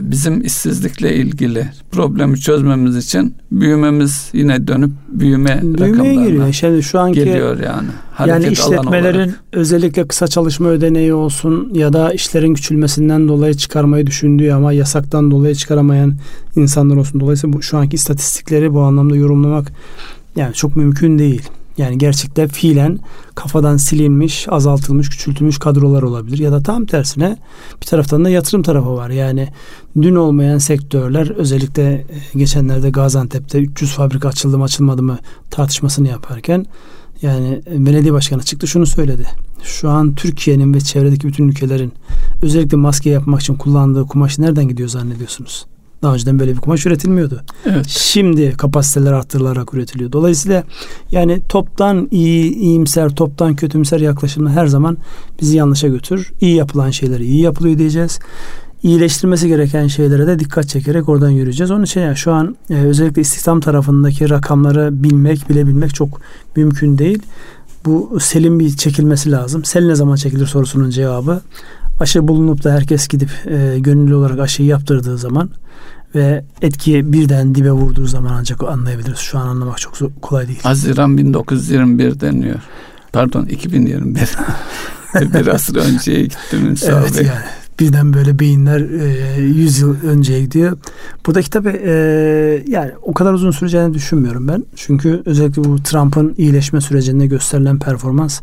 [0.00, 6.52] bizim işsizlikle ilgili problemi çözmemiz için büyümemiz yine dönüp büyüme Büyümeye giriyor.
[6.52, 7.88] Şimdi şu anki geliyor yani.
[8.12, 14.52] Hareket yani işletmelerin özellikle kısa çalışma ödeneği olsun ya da işlerin küçülmesinden dolayı çıkarmayı düşündüğü
[14.52, 16.14] ama yasaktan dolayı çıkaramayan
[16.56, 17.20] insanlar olsun.
[17.20, 19.72] Dolayısıyla bu şu anki istatistikleri bu anlamda yorumlamak
[20.36, 21.42] yani çok mümkün değil.
[21.78, 22.98] Yani gerçekten fiilen
[23.34, 26.38] kafadan silinmiş, azaltılmış, küçültülmüş kadrolar olabilir.
[26.38, 27.36] Ya da tam tersine
[27.80, 29.10] bir taraftan da yatırım tarafı var.
[29.10, 29.48] Yani
[30.02, 35.18] dün olmayan sektörler özellikle e, geçenlerde Gaziantep'te 300 fabrika açıldı mı açılmadı mı
[35.50, 36.66] tartışmasını yaparken
[37.22, 39.26] yani e, belediye başkanı çıktı şunu söyledi.
[39.62, 41.92] Şu an Türkiye'nin ve çevredeki bütün ülkelerin
[42.42, 45.66] özellikle maske yapmak için kullandığı kumaş nereden gidiyor zannediyorsunuz?
[46.02, 47.42] Daha önceden böyle bir kumaş üretilmiyordu.
[47.66, 47.88] Evet.
[47.88, 50.12] Şimdi kapasiteler arttırılarak üretiliyor.
[50.12, 50.64] Dolayısıyla
[51.10, 54.98] yani toptan iyi, iyimser, toptan kötümser yaklaşımla her zaman
[55.40, 56.32] bizi yanlışa götür.
[56.40, 58.18] İyi yapılan şeyleri iyi yapılıyor diyeceğiz.
[58.82, 61.70] iyileştirmesi gereken şeylere de dikkat çekerek oradan yürüyeceğiz.
[61.70, 66.20] Onun için yani şu an e, özellikle istihdam tarafındaki rakamları bilmek, bilebilmek çok
[66.56, 67.22] mümkün değil.
[67.84, 69.64] Bu selin bir çekilmesi lazım.
[69.64, 71.40] Sel ne zaman çekilir sorusunun cevabı
[72.00, 75.50] aşı bulunup da herkes gidip e, gönüllü olarak aşıyı yaptırdığı zaman
[76.14, 79.18] ve etki birden dibe vurduğu zaman ancak anlayabiliriz.
[79.18, 80.60] Şu an anlamak çok zor, kolay değil.
[80.62, 82.58] Haziran 1921 deniyor.
[83.12, 84.20] Pardon 2021.
[85.14, 87.26] bir asır önceye gittim Ünsal evet, Bey.
[87.26, 87.38] Yani
[87.80, 88.80] birden böyle beyinler
[89.38, 90.78] e, 100 yıl önceye gidiyor.
[91.26, 91.92] Buradaki tabi e,
[92.68, 94.64] yani o kadar uzun süreceğini düşünmüyorum ben.
[94.76, 98.40] Çünkü özellikle bu Trump'ın iyileşme sürecinde gösterilen performans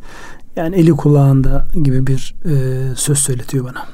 [0.56, 3.86] yani eli kulağında gibi bir e, söz söyletiyor bana.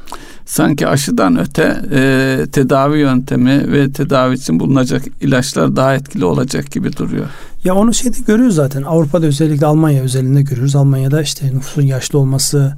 [0.45, 6.97] Sanki aşıdan öte e, tedavi yöntemi ve tedavi için bulunacak ilaçlar daha etkili olacak gibi
[6.97, 7.25] duruyor.
[7.63, 8.83] Ya onu şeyde görüyoruz zaten.
[8.83, 10.75] Avrupa'da özellikle Almanya özelinde görüyoruz.
[10.75, 12.77] Almanya'da işte nüfusun yaşlı olması,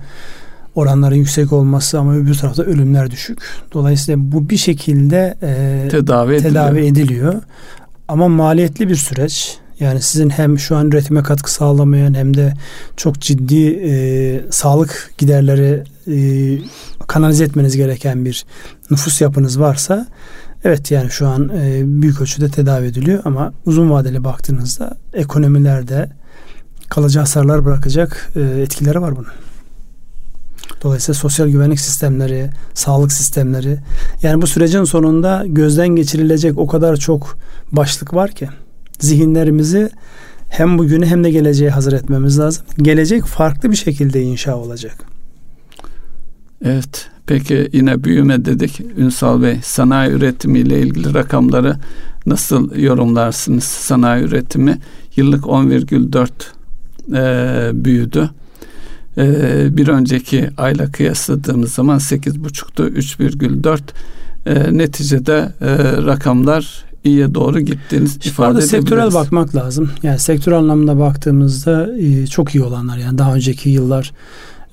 [0.76, 3.40] oranların yüksek olması ama öbür tarafta ölümler düşük.
[3.74, 7.04] Dolayısıyla bu bir şekilde e, tedavi, tedavi ediliyor.
[7.04, 7.34] ediliyor.
[8.08, 9.58] Ama maliyetli bir süreç.
[9.84, 12.54] Yani sizin hem şu an üretime katkı sağlamayan hem de
[12.98, 16.18] çok ciddi e, sağlık giderleri e,
[17.08, 18.46] kanalize etmeniz gereken bir
[18.92, 20.08] nüfus yapınız varsa
[20.64, 26.10] evet yani şu an e, büyük ölçüde tedavi ediliyor ama uzun vadeli baktığınızda ekonomilerde
[26.90, 29.32] kalıcı hasarlar bırakacak e, etkileri var bunun.
[30.84, 33.78] Dolayısıyla sosyal güvenlik sistemleri, sağlık sistemleri
[34.22, 37.38] yani bu sürecin sonunda gözden geçirilecek o kadar çok
[37.72, 38.50] başlık var ki
[39.00, 39.90] zihinlerimizi
[40.50, 42.66] hem bugünü hem de geleceğe hazır etmemiz lazım.
[42.78, 44.96] Gelecek farklı bir şekilde inşa olacak.
[46.66, 47.10] Evet.
[47.26, 48.82] Peki yine büyüme dedik.
[48.98, 51.76] Ünsal Bey sanayi üretimi ile ilgili rakamları
[52.26, 53.64] nasıl yorumlarsınız?
[53.64, 54.78] Sanayi üretimi
[55.16, 56.30] yıllık 10,4
[57.14, 58.30] e, büyüdü.
[59.18, 63.80] E, bir önceki ayla kıyasladığımız zaman 8,5'tu 3,4
[64.46, 68.70] e, neticede e, rakamlar iyiye doğru gittiğiniz işte ifade edebiliriz.
[68.70, 69.92] Sektörel bakmak lazım.
[70.04, 74.12] Yani sektör anlamında baktığımızda e, çok iyi olanlar yani daha önceki yıllar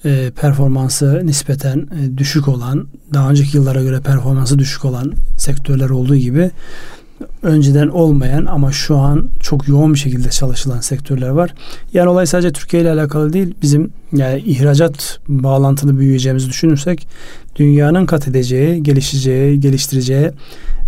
[0.04, 6.16] e, performansı nispeten e, düşük olan, daha önceki yıllara göre performansı düşük olan sektörler olduğu
[6.16, 6.50] gibi
[7.42, 11.54] önceden olmayan ama şu an çok yoğun bir şekilde çalışılan sektörler var.
[11.92, 13.54] Yani olay sadece Türkiye ile alakalı değil.
[13.62, 17.08] Bizim yani ihracat bağlantılı büyüyeceğimizi düşünürsek
[17.56, 20.30] dünyanın kat edeceği, gelişeceği, geliştireceği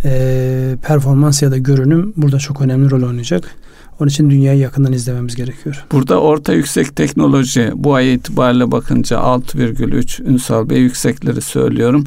[0.05, 3.55] e, performans ya da görünüm burada çok önemli rol oynayacak.
[4.01, 5.85] Onun için dünyayı yakından izlememiz gerekiyor.
[5.93, 12.05] Burada orta yüksek teknoloji bu ay itibariyle bakınca 6,3 Ünsal Bey yüksekleri söylüyorum.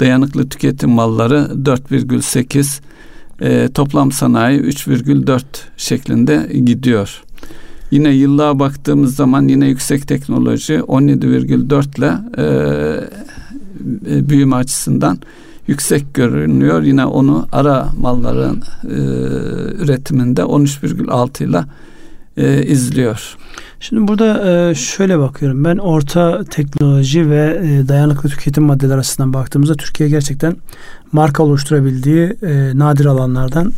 [0.00, 2.80] Dayanıklı tüketim malları 4,8
[3.40, 5.42] e, toplam sanayi 3,4
[5.76, 7.22] şeklinde gidiyor.
[7.90, 15.18] Yine yıllığa baktığımız zaman yine yüksek teknoloji 17,4 ile e, büyüme açısından
[15.66, 16.82] yüksek görünüyor.
[16.82, 18.96] Yine onu ara malların e,
[19.82, 21.64] üretiminde 13,6 ile
[22.38, 23.36] e, izliyor.
[23.80, 29.74] Şimdi burada e, şöyle bakıyorum ben orta teknoloji ve e, dayanıklı tüketim maddeleri arasından baktığımızda
[29.74, 30.56] Türkiye gerçekten
[31.12, 33.72] marka oluşturabildiği e, nadir alanlardan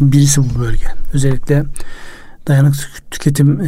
[0.00, 0.86] birisi bu bölge.
[1.12, 1.64] Özellikle
[2.48, 2.78] dayanıklı
[3.10, 3.60] tüketim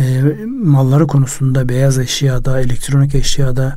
[0.64, 3.76] malları konusunda beyaz eşyada, elektronik eşyada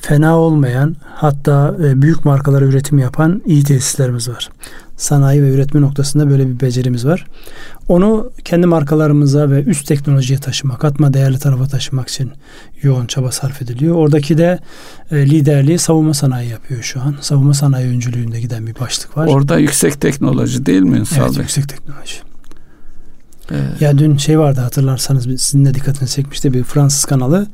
[0.00, 4.50] fena olmayan hatta büyük markalara üretim yapan iyi tesislerimiz var
[5.00, 7.26] sanayi ve üretme noktasında böyle bir becerimiz var.
[7.88, 12.30] Onu kendi markalarımıza ve üst teknolojiye taşımak, katma değerli tarafa taşımak için
[12.82, 13.94] yoğun çaba sarf ediliyor.
[13.94, 14.58] Oradaki de
[15.10, 17.14] e, liderliği savunma sanayi yapıyor şu an.
[17.20, 19.26] Savunma sanayi öncülüğünde giden bir başlık var.
[19.26, 21.42] Orada yüksek teknoloji değil mi Ünsal Evet, Bey?
[21.42, 22.14] yüksek teknoloji.
[23.50, 23.80] Evet.
[23.80, 27.46] Ya dün şey vardı hatırlarsanız sizin de dikkatini çekmişti bir Fransız kanalı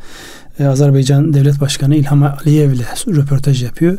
[0.59, 3.99] e, Azerbaycan Devlet Başkanı İlham Aliyev ile röportaj yapıyor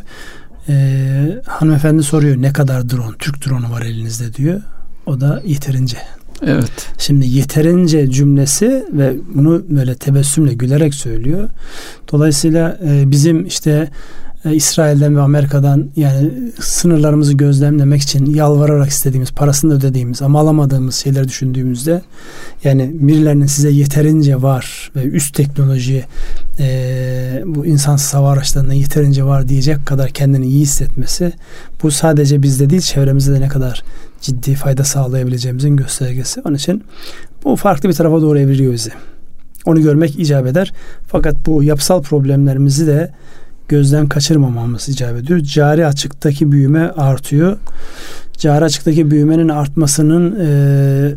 [0.68, 4.60] e, hanımefendi soruyor ne kadar drone, Türk drone'u var elinizde diyor.
[5.06, 5.98] O da yeterince.
[6.46, 6.70] Evet.
[6.98, 11.48] Şimdi yeterince cümlesi ve bunu böyle tebessümle gülerek söylüyor.
[12.12, 13.90] Dolayısıyla e, bizim işte
[14.48, 16.30] e, İsrail'den ve Amerika'dan yani
[16.60, 22.02] sınırlarımızı gözlemlemek için yalvararak istediğimiz, parasını ödediğimiz ama alamadığımız şeyler düşündüğümüzde
[22.64, 26.04] yani birilerinin size yeterince var ve üst teknoloji
[26.58, 31.32] e, bu insansız hava araçlarında yeterince var diyecek kadar kendini iyi hissetmesi
[31.82, 33.82] bu sadece bizde değil çevremizde de ne kadar
[34.20, 36.40] ciddi fayda sağlayabileceğimizin göstergesi.
[36.40, 36.84] Onun için
[37.44, 38.90] bu farklı bir tarafa doğru evriliyor bizi.
[39.66, 40.72] Onu görmek icap eder.
[41.06, 43.10] Fakat bu yapısal problemlerimizi de
[43.68, 45.40] gözden kaçırmamamız icap ediyor.
[45.40, 47.56] Cari açıktaki büyüme artıyor.
[48.38, 51.14] Cari açıktaki büyümenin artmasının e,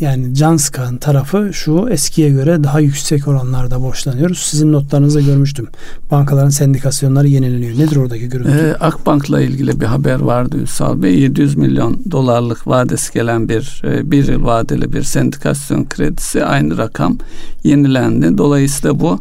[0.00, 4.38] yani can sıkan tarafı şu eskiye göre daha yüksek oranlarda borçlanıyoruz.
[4.38, 5.68] Sizin notlarınızda görmüştüm.
[6.10, 7.78] Bankaların sendikasyonları yenileniyor.
[7.78, 8.50] Nedir oradaki görüntü?
[8.50, 11.18] Ee, Akbank'la ilgili bir haber vardı Ünsal Bey.
[11.18, 17.18] 700 milyon dolarlık vadesi gelen bir e, bir yıl vadeli bir sendikasyon kredisi aynı rakam
[17.64, 18.38] yenilendi.
[18.38, 19.20] Dolayısıyla bu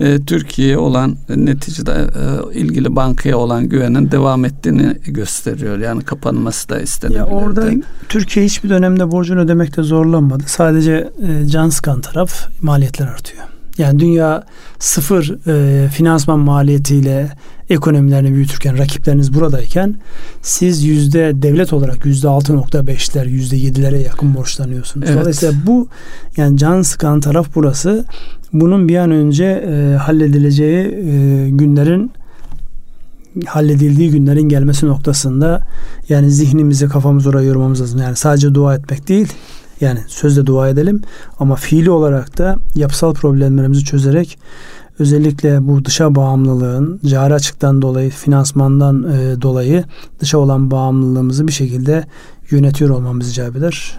[0.00, 5.78] e, Türkiye'ye olan neticede e, ilgili bankaya olan güvenin devam ettiğini gösteriyor.
[5.78, 7.30] Yani kapanması da istenebilirdi.
[7.30, 7.70] Ya orada
[8.08, 10.44] Türkiye hiçbir dönemde borcunu ödemekte zorlanmadı.
[10.46, 13.44] Sadece e, can sıkan taraf maliyetler artıyor.
[13.78, 14.42] Yani dünya
[14.78, 17.32] sıfır e, finansman maliyetiyle
[17.70, 19.94] ekonomilerini büyütürken rakipleriniz buradayken
[20.42, 25.08] siz yüzde devlet olarak yüzde altı nokta beşler yüzde yedilere yakın borçlanıyorsunuz.
[25.10, 25.20] Evet.
[25.20, 25.88] Dolayısıyla bu
[26.36, 28.04] yani can sıkan taraf burası.
[28.54, 32.10] Bunun bir an önce e, halledileceği e, günlerin
[33.46, 35.66] halledildiği günlerin gelmesi noktasında
[36.08, 38.00] yani zihnimizi kafamızı oraya yormamız lazım.
[38.00, 39.32] Yani sadece dua etmek değil
[39.80, 41.02] yani sözde dua edelim
[41.38, 44.38] ama fiili olarak da yapısal problemlerimizi çözerek
[44.98, 49.84] özellikle bu dışa bağımlılığın cari açıktan dolayı finansmandan e, dolayı
[50.20, 52.04] dışa olan bağımlılığımızı bir şekilde
[52.50, 53.98] yönetiyor olmamız icap eder.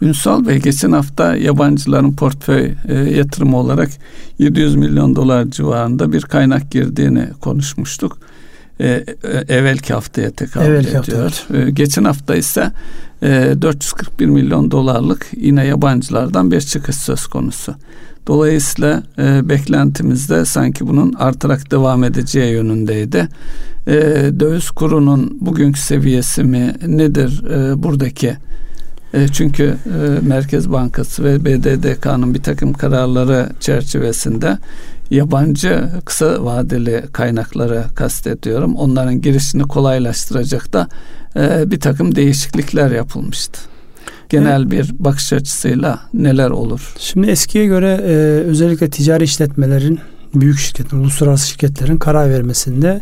[0.00, 3.88] Ünsal Bey geçen hafta yabancıların portföy e, yatırımı olarak
[4.38, 8.18] 700 milyon dolar civarında bir kaynak girdiğini konuşmuştuk.
[8.80, 9.04] E, e,
[9.48, 11.22] evvelki haftaya tekabül evvelki ediyor.
[11.22, 11.68] Hafta, evet.
[11.68, 12.72] e, geçen hafta ise
[13.22, 17.74] e, 441 milyon dolarlık yine yabancılardan bir çıkış söz konusu.
[18.26, 23.28] Dolayısıyla e, beklentimizde sanki bunun artarak devam edeceği yönündeydi.
[23.86, 23.94] E,
[24.40, 28.36] döviz kurunun bugünkü seviyesi mi nedir e, buradaki
[29.14, 34.58] e, çünkü e, Merkez Bankası ve BDDK'nın bir takım kararları çerçevesinde
[35.10, 38.74] yabancı kısa vadeli kaynakları kastediyorum.
[38.74, 40.88] Onların girişini kolaylaştıracak da
[41.36, 43.60] e, bir takım değişiklikler yapılmıştı.
[44.28, 46.94] Genel bir bakış açısıyla neler olur?
[46.98, 48.12] Şimdi eskiye göre e,
[48.44, 50.00] özellikle ticari işletmelerin,
[50.34, 53.00] büyük şirketlerin, uluslararası şirketlerin karar vermesinde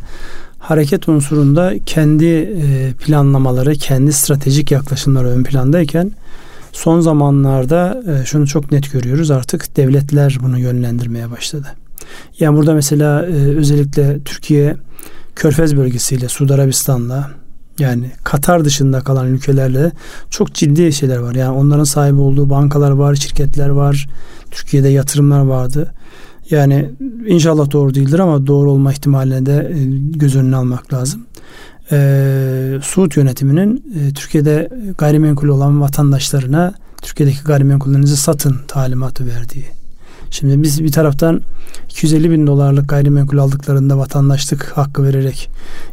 [0.68, 6.12] hareket unsurunda kendi e, planlamaları, kendi stratejik yaklaşımları ön plandayken
[6.72, 11.66] son zamanlarda e, şunu çok net görüyoruz artık devletler bunu yönlendirmeye başladı.
[12.40, 14.76] Yani burada mesela e, özellikle Türkiye
[15.36, 17.30] Körfez bölgesiyle, Suudi Arabistan'la
[17.78, 19.92] yani Katar dışında kalan ülkelerle
[20.30, 21.34] çok ciddi şeyler var.
[21.34, 24.08] Yani onların sahibi olduğu bankalar var, şirketler var.
[24.50, 25.92] Türkiye'de yatırımlar vardı.
[26.50, 26.90] Yani
[27.26, 29.84] inşallah doğru değildir ama doğru olma ihtimaline de e,
[30.18, 31.26] göz önüne almak lazım.
[31.92, 39.64] Ee, Suud yönetiminin e, Türkiye'de gayrimenkul olan vatandaşlarına Türkiye'deki gayrimenkullerinizi satın talimatı verdiği.
[40.30, 41.40] Şimdi biz bir taraftan
[41.90, 45.50] 250 bin dolarlık gayrimenkul aldıklarında vatandaşlık hakkı vererek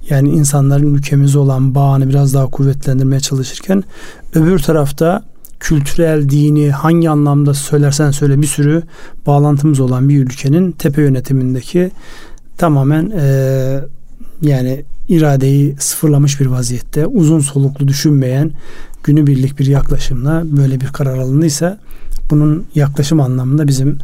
[0.10, 3.84] yani insanların ülkemize olan bağını biraz daha kuvvetlendirmeye çalışırken
[4.36, 5.24] öbür tarafta
[5.64, 8.84] kültürel, dini hangi anlamda söylersen söyle bir sürü
[9.28, 11.92] bağlantımız olan bir ülkenin tepe yönetimindeki
[12.58, 13.80] tamamen e,
[14.42, 18.52] yani iradeyi sıfırlamış bir vaziyette uzun soluklu düşünmeyen
[19.04, 21.78] günübirlik bir yaklaşımla böyle bir karar alındıysa
[22.30, 23.98] bunun yaklaşım anlamında bizim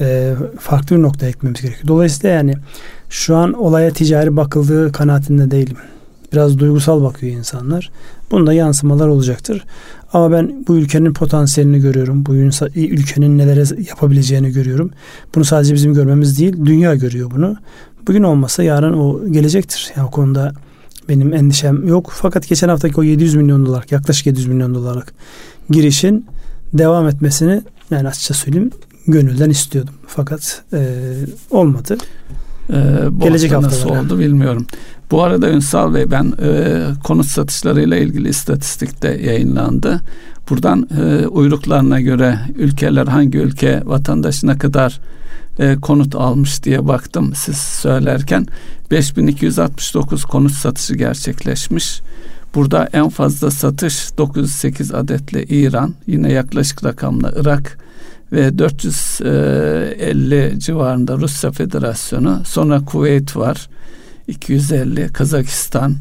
[0.00, 1.88] e, farklı bir noktaya ekmemiz gerekiyor.
[1.88, 2.54] Dolayısıyla yani
[3.10, 5.76] şu an olaya ticari bakıldığı kanaatinde değilim.
[6.32, 7.90] Biraz duygusal bakıyor insanlar.
[8.30, 9.64] Bunda yansımalar olacaktır.
[10.12, 12.26] Ama ben bu ülkenin potansiyelini görüyorum.
[12.26, 12.34] Bu
[12.76, 14.90] ülkenin nelere yapabileceğini görüyorum.
[15.34, 17.56] Bunu sadece bizim görmemiz değil, dünya görüyor bunu.
[18.06, 19.92] Bugün olmasa yarın o gelecektir.
[19.96, 20.52] Yani o konuda
[21.08, 22.12] benim endişem yok.
[22.14, 25.14] Fakat geçen haftaki o 700 milyon dolar, yaklaşık 700 milyon dolarlık
[25.70, 26.26] girişin
[26.72, 28.70] devam etmesini yani açıkça söyleyeyim
[29.06, 29.94] gönülden istiyordum.
[30.06, 30.88] Fakat e,
[31.50, 31.96] olmadı.
[32.70, 32.74] Ee,
[33.10, 34.66] bu Gelecek hafta nasıl oldu bilmiyorum.
[35.10, 40.00] Bu arada Ünsal Bey ben e, konut satışlarıyla ilgili istatistikte yayınlandı.
[40.50, 45.00] Buradan e, uyruklarına göre ülkeler hangi ülke vatandaşına kadar
[45.58, 48.46] e, konut almış diye baktım siz söylerken
[48.90, 52.00] 5269 konut satışı gerçekleşmiş.
[52.54, 57.78] Burada en fazla satış 908 adetle İran, yine yaklaşık rakamla Irak,
[58.32, 63.68] ve 450 civarında Rusya Federasyonu sonra Kuveyt var
[64.28, 65.94] 250 Kazakistan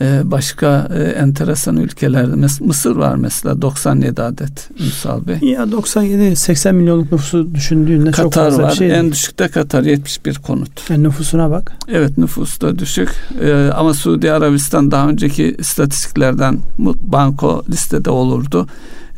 [0.00, 5.50] e, başka e, enteresan ülkelerde Mısır var mesela 97 adet Ünsal Bey.
[5.50, 8.70] Ya 97 80 milyonluk nüfusu düşündüğünde Katar çok fazla var.
[8.70, 8.98] bir şey.
[8.98, 10.90] En düşükte Katar 71 konut.
[10.90, 11.72] Yani nüfusuna bak.
[11.88, 13.08] Evet nüfus da düşük.
[13.42, 16.58] Ee, ama Suudi Arabistan daha önceki istatistiklerden
[17.00, 18.66] banko listede olurdu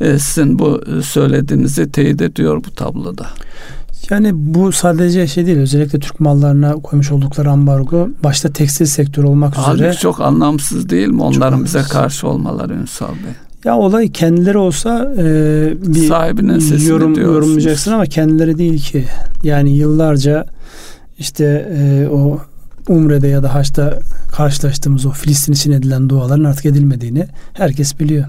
[0.00, 3.26] e, sizin bu e, söylediğinizi teyit ediyor bu tabloda.
[4.10, 9.52] Yani bu sadece şey değil özellikle Türk mallarına koymuş oldukları ambargo başta tekstil sektörü olmak
[9.52, 9.66] üzere.
[9.66, 13.32] Halbuki çok anlamsız değil mi onların bize karşı olmaları Ünsal Bey?
[13.64, 15.24] Ya olay kendileri olsa e,
[15.82, 19.04] bir Sahibinin sesini yorum, yorumlayacaksın ama kendileri değil ki.
[19.42, 20.46] Yani yıllarca
[21.18, 21.44] işte
[21.78, 22.40] e, o
[22.88, 23.98] Umre'de ya da Haç'ta
[24.32, 28.24] karşılaştığımız o Filistin için edilen duaların artık edilmediğini herkes biliyor.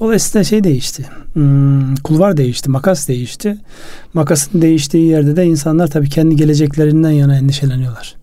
[0.00, 1.06] Dolayısıyla şey değişti.
[1.32, 3.56] Hmm, kulvar değişti, makas değişti.
[4.14, 8.14] Makasın değiştiği yerde de insanlar tabii kendi geleceklerinden yana endişeleniyorlar.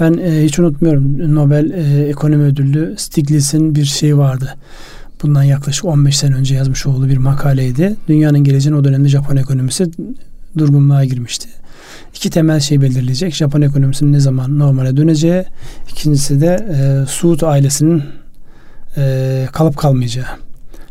[0.00, 4.54] Ben e, hiç unutmuyorum Nobel e, Ekonomi Ödüllü Stiglitz'in bir şeyi vardı.
[5.22, 7.96] Bundan yaklaşık 15 sene önce yazmış olduğu bir makaleydi.
[8.08, 9.90] Dünyanın geleceğini o dönemde Japon ekonomisi
[10.58, 11.48] durgunluğa girmişti.
[12.14, 13.34] İki temel şey belirleyecek.
[13.34, 15.44] Japon ekonomisinin ne zaman normale döneceği.
[15.90, 18.02] İkincisi de e, Suud ailesinin
[18.96, 20.26] e, kalıp kalmayacağı.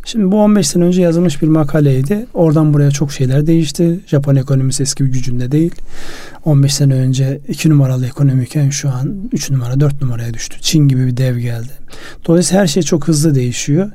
[0.08, 2.26] Şimdi bu 15 sene önce yazılmış bir makaleydi.
[2.34, 4.00] Oradan buraya çok şeyler değişti.
[4.08, 5.72] Japon ekonomisi eski bir gücünde değil.
[6.46, 10.58] 15 sene önce 2 numaralı ekonomiyken şu an 3 numara 4 numaraya düştü.
[10.62, 11.72] Çin gibi bir dev geldi.
[12.26, 13.92] Dolayısıyla her şey çok hızlı değişiyor.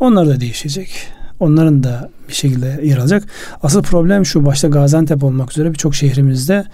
[0.00, 1.08] Onlar da değişecek.
[1.40, 3.24] Onların da bir şekilde yer alacak.
[3.62, 6.64] Asıl problem şu başta Gaziantep olmak üzere birçok şehrimizde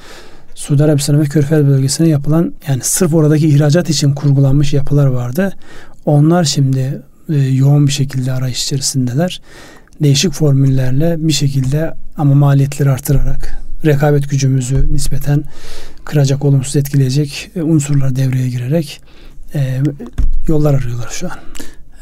[0.55, 5.53] Suudi Arabistan ve Körfez bölgesine yapılan yani sırf oradaki ihracat için kurgulanmış yapılar vardı.
[6.05, 9.40] Onlar şimdi e, yoğun bir şekilde arayış içerisindeler.
[10.03, 15.44] Değişik formüllerle bir şekilde ama maliyetleri artırarak rekabet gücümüzü nispeten
[16.05, 19.01] kıracak, olumsuz etkileyecek e, unsurlar devreye girerek
[19.55, 19.81] e,
[20.48, 21.38] yollar arıyorlar şu an.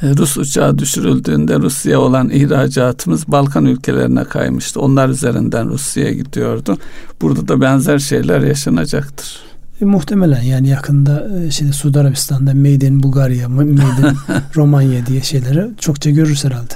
[0.02, 4.80] E, Rus uçağı düşürüldüğünde Rusya olan ihracatımız Balkan ülkelerine kaymıştı.
[4.80, 6.78] Onlar üzerinden Rusya'ya gidiyordu.
[7.20, 9.40] Burada da benzer şeyler yaşanacaktır.
[9.80, 14.16] E, muhtemelen yani yakında e, şimdi Suudi Arabistan'da Made in Bulgaria, Made in
[14.56, 16.74] Romanya diye şeyleri çokça görürüz herhalde.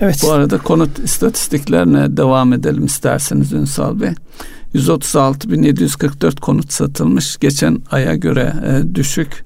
[0.00, 0.20] Evet.
[0.22, 4.10] Bu arada konut istatistiklerine devam edelim isterseniz Ünsal Bey.
[4.74, 7.36] 136.744 konut satılmış.
[7.36, 9.44] Geçen aya göre e, düşük.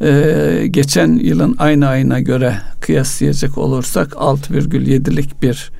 [0.00, 5.70] E, geçen yılın aynı ayına göre kıyaslayacak olursak 6,7'lik bir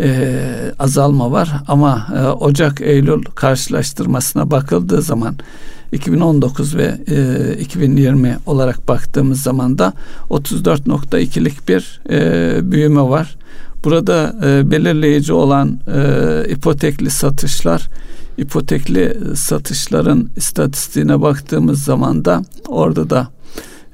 [0.00, 0.40] e,
[0.78, 5.36] azalma var ama e, Ocak Eylül karşılaştırmasına bakıldığı zaman
[5.92, 9.92] 2019 ve e, 2020 olarak baktığımız zaman da
[10.30, 13.36] 34.2'lik bir e, büyüme var.
[13.84, 17.88] Burada e, belirleyici olan e, ipotekli satışlar,
[18.38, 23.28] ipotekli satışların istatistiğine baktığımız zaman da orada da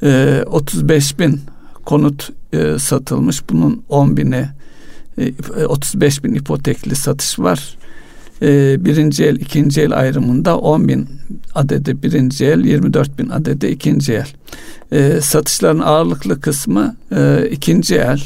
[0.03, 1.41] e, 35 bin
[1.85, 3.43] konut e, satılmış.
[3.51, 4.49] Bunun 10 bini
[5.67, 7.79] 35 e, bin ipotekli satış var.
[8.43, 11.09] E, birinci el, ikinci el ayrımında 10 bin
[11.55, 14.29] adedi birinci el, 24 bin adedi ikinci el.
[14.93, 16.97] E, satışların ağırlıklı kısmı
[17.51, 18.23] ikinci el.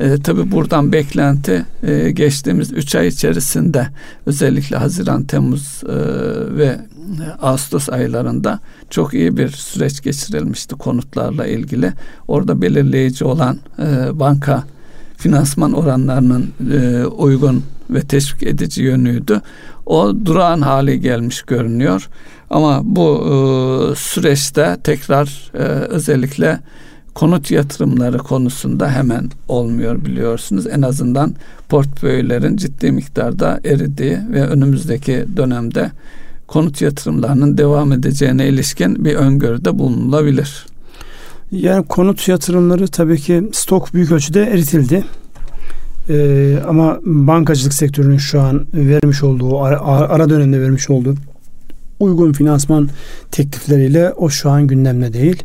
[0.00, 3.88] E, tabii buradan beklenti e, geçtiğimiz 3 ay içerisinde
[4.26, 5.94] özellikle Haziran, Temmuz e,
[6.56, 6.80] ve
[7.42, 11.92] Ağustos aylarında çok iyi bir süreç geçirilmişti konutlarla ilgili.
[12.28, 14.64] Orada belirleyici olan e, banka
[15.16, 19.40] finansman oranlarının e, uygun ve teşvik edici yönüydü.
[19.86, 22.08] O durağan hale gelmiş görünüyor.
[22.50, 23.30] Ama bu e,
[23.96, 26.60] süreçte tekrar e, özellikle
[27.14, 30.66] konut yatırımları konusunda hemen olmuyor biliyorsunuz.
[30.66, 31.34] En azından
[31.68, 35.90] portföylerin ciddi miktarda eridiği ve önümüzdeki dönemde
[36.46, 40.66] konut yatırımlarının devam edeceğine ilişkin bir öngörüde bulunulabilir.
[41.50, 45.04] Yani konut yatırımları tabii ki stok büyük ölçüde eritildi.
[46.08, 51.14] Ee, ama bankacılık sektörünün şu an vermiş olduğu ara, ara dönemde vermiş olduğu
[52.02, 52.88] uygun finansman
[53.30, 55.42] teklifleriyle o şu an gündemde değil.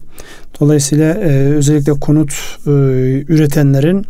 [0.60, 2.32] Dolayısıyla e, özellikle konut
[2.68, 2.72] e,
[3.28, 4.06] üretenlerin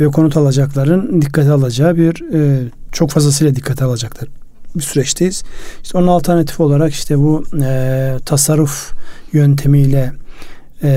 [0.00, 4.28] ve konut alacakların dikkate alacağı bir e, çok fazlasıyla dikkate alacaklar
[4.74, 5.42] bir süreçteyiz.
[5.82, 8.92] İşte onun alternatif olarak işte bu e, tasarruf
[9.32, 10.12] yöntemiyle
[10.82, 10.88] e,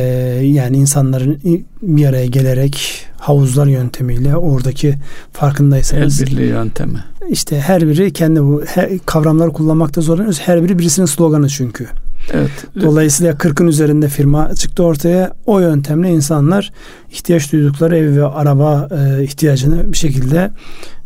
[0.44, 1.40] yani insanların
[1.82, 4.96] bir araya gelerek havuzlar yöntemiyle oradaki
[5.34, 7.04] farkındaysanız el birliği yöntemi.
[7.30, 10.40] İşte her biri kendi bu her, kavramları kullanmakta zorlanıyoruz.
[10.40, 11.88] Her biri birisinin sloganı çünkü.
[12.34, 12.52] Evet.
[12.82, 15.34] Dolayısıyla 40'ın üzerinde firma çıktı ortaya.
[15.46, 16.72] O yöntemle insanlar
[17.12, 20.52] ihtiyaç duydukları ev ve araba e, ihtiyacını bir şekilde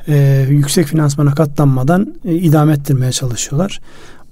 [0.08, 3.82] e, yüksek finansmana katlanmadan e, idame ettirmeye çalışıyorlar.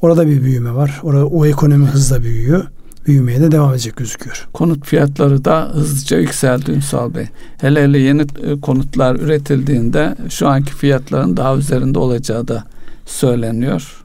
[0.01, 0.99] Orada bir büyüme var.
[1.03, 2.65] Orada o ekonomi hızla büyüyor.
[3.08, 4.48] Büyümeye de devam edecek gözüküyor.
[4.54, 7.26] Konut fiyatları da hızlıca yükseldi Ünsal Bey.
[7.58, 12.63] Hele hele yeni e, konutlar üretildiğinde şu anki fiyatların daha üzerinde olacağı da
[13.06, 14.04] söyleniyor.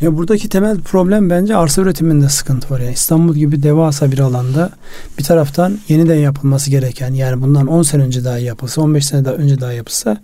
[0.00, 2.80] Ya buradaki temel problem bence arsa üretiminde sıkıntı var.
[2.80, 4.70] Yani İstanbul gibi devasa bir alanda
[5.18, 9.34] bir taraftan yeniden yapılması gereken yani bundan 10 sene önce daha yapılsa 15 sene daha
[9.34, 10.20] önce daha yapılsa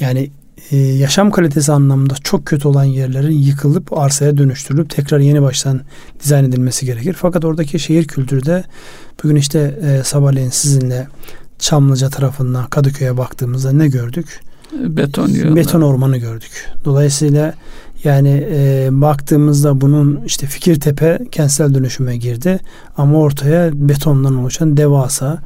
[0.00, 0.30] yani
[0.72, 5.80] e, yaşam kalitesi anlamında çok kötü olan yerlerin yıkılıp arsaya dönüştürülüp tekrar yeni baştan
[6.24, 7.16] dizayn edilmesi gerekir.
[7.18, 8.64] Fakat oradaki şehir kültürü de
[9.24, 11.08] bugün işte e, sabahleyin sizinle
[11.58, 14.40] Çamlıca tarafından Kadıköy'e baktığımızda ne gördük?
[14.72, 15.56] Beton yığınları.
[15.56, 16.70] Beton ormanı gördük.
[16.84, 17.54] Dolayısıyla
[18.04, 22.60] yani e, baktığımızda bunun işte Fikirtepe kentsel dönüşüme girdi
[22.96, 25.42] ama ortaya betondan oluşan devasa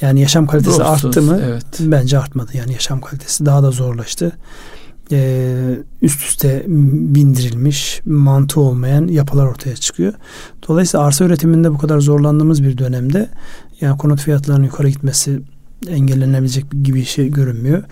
[0.00, 1.40] yani yaşam kalitesi Ruhsuz, arttı mı?
[1.44, 1.64] Evet.
[1.80, 2.50] Bence artmadı.
[2.54, 4.32] Yani yaşam kalitesi daha da zorlaştı.
[5.12, 10.12] Ee, üst üste bindirilmiş, mantığı olmayan yapılar ortaya çıkıyor.
[10.68, 13.28] Dolayısıyla arsa üretiminde bu kadar zorlandığımız bir dönemde
[13.80, 15.40] yani konut fiyatlarının yukarı gitmesi
[15.88, 17.82] engellenebilecek gibi bir şey görünmüyor.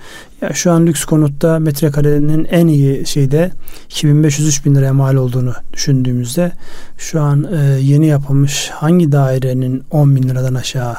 [0.41, 3.51] Ya şu an lüks konutta metrekarenin en iyi şeyde
[3.89, 6.53] 2500-3000 liraya mal olduğunu düşündüğümüzde
[6.99, 10.95] şu an e, yeni yapılmış hangi dairenin 10 bin liradan aşağı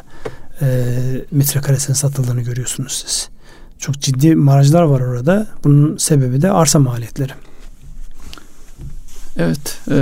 [0.61, 0.95] e,
[1.31, 3.29] metrekaresinin satıldığını görüyorsunuz siz.
[3.79, 5.47] Çok ciddi marajlar var orada.
[5.63, 7.31] Bunun sebebi de arsa maliyetleri.
[9.37, 9.95] Evet, e,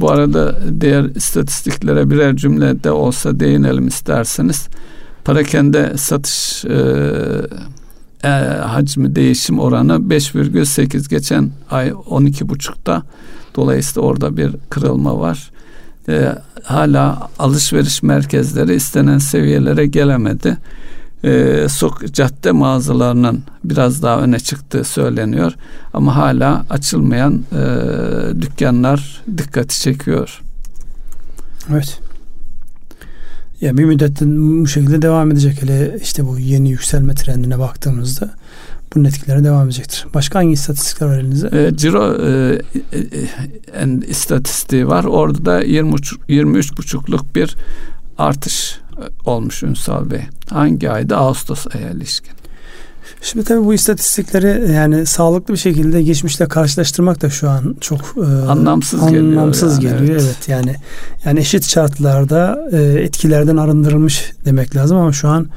[0.00, 4.68] bu arada diğer istatistiklere birer cümle de olsa değinelim isterseniz.
[5.24, 6.78] Parakende satış e,
[8.24, 8.28] e,
[8.60, 13.02] hacmi değişim oranı 5,8 geçen ay 12,5'ta.
[13.56, 15.50] Dolayısıyla orada bir kırılma var.
[16.08, 16.32] E,
[16.62, 20.58] hala alışveriş merkezleri istenen seviyelere gelemedi.
[21.24, 25.52] E, sok cadde mağazalarının biraz daha öne çıktığı söyleniyor.
[25.94, 30.42] Ama hala açılmayan e, dükkanlar dikkati çekiyor.
[31.70, 32.00] Evet.
[33.60, 35.62] Ya bir müddet bu şekilde devam edecek.
[35.62, 38.30] Hele işte bu yeni yükselme trendine baktığımızda
[38.94, 40.06] bunun etkileri devam edecektir.
[40.14, 41.66] Başka hangi istatistikler var elinizde?
[41.66, 42.98] E, ciro e, e,
[43.74, 45.04] en istatistiği var.
[45.04, 47.56] Orada da 20 23,5'luk bir
[48.18, 48.78] artış
[49.24, 50.22] olmuş Ünsal Bey.
[50.50, 51.16] Hangi ayda?
[51.16, 52.32] Ağustos aya ilişkin.
[53.22, 58.20] Şimdi tabii bu istatistikleri yani sağlıklı bir şekilde geçmişle karşılaştırmak da şu an çok e,
[58.48, 60.00] anlamsız, anlamsız geliyor.
[60.00, 60.20] geliyor.
[60.20, 60.36] Yani, evet.
[60.36, 60.76] evet yani
[61.24, 65.48] yani eşit şartlarda e, etkilerden arındırılmış demek lazım ama şu an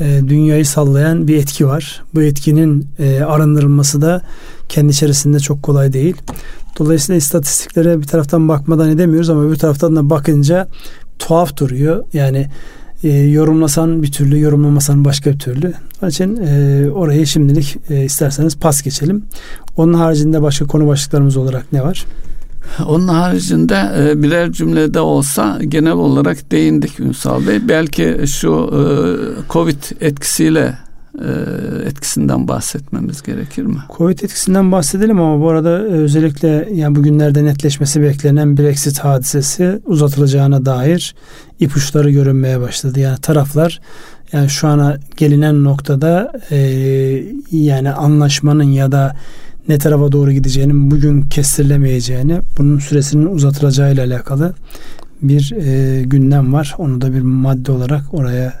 [0.00, 2.02] e, dünyayı sallayan bir etki var.
[2.14, 4.22] Bu etkinin e, arındırılması da
[4.68, 6.16] kendi içerisinde çok kolay değil.
[6.78, 10.68] Dolayısıyla istatistiklere bir taraftan bakmadan edemiyoruz ama bir taraftan da bakınca
[11.18, 12.04] tuhaf duruyor.
[12.12, 12.46] Yani
[13.02, 15.74] e, yorumlasan bir türlü, yorumlamasan başka bir türlü.
[16.02, 19.24] Onun için e, orayı şimdilik e, isterseniz pas geçelim.
[19.76, 22.04] Onun haricinde başka konu başlıklarımız olarak ne var?
[22.86, 27.68] Onun haricinde e, birer cümlede olsa genel olarak değindik Ünsal Bey.
[27.68, 28.80] Belki şu e,
[29.52, 30.78] Covid etkisiyle
[31.18, 31.28] e,
[31.86, 33.78] etkisinden bahsetmemiz gerekir mi?
[33.96, 41.14] Covid etkisinden bahsedelim ama bu arada özellikle yani bugünlerde netleşmesi beklenen Brexit hadisesi uzatılacağına dair
[41.60, 43.00] ipuçları görünmeye başladı.
[43.00, 43.80] Yani taraflar
[44.32, 46.32] yani şu ana gelinen noktada
[47.50, 49.16] yani anlaşmanın ya da
[49.68, 54.54] ne tarafa doğru gideceğinin bugün kestirilemeyeceğini, bunun süresinin uzatılacağıyla alakalı
[55.22, 56.74] bir e, gündem var.
[56.78, 58.60] Onu da bir madde olarak oraya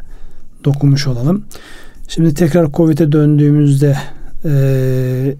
[0.64, 1.44] dokunmuş olalım.
[2.08, 3.96] Şimdi tekrar Covid'e döndüğümüzde
[4.44, 5.36] e,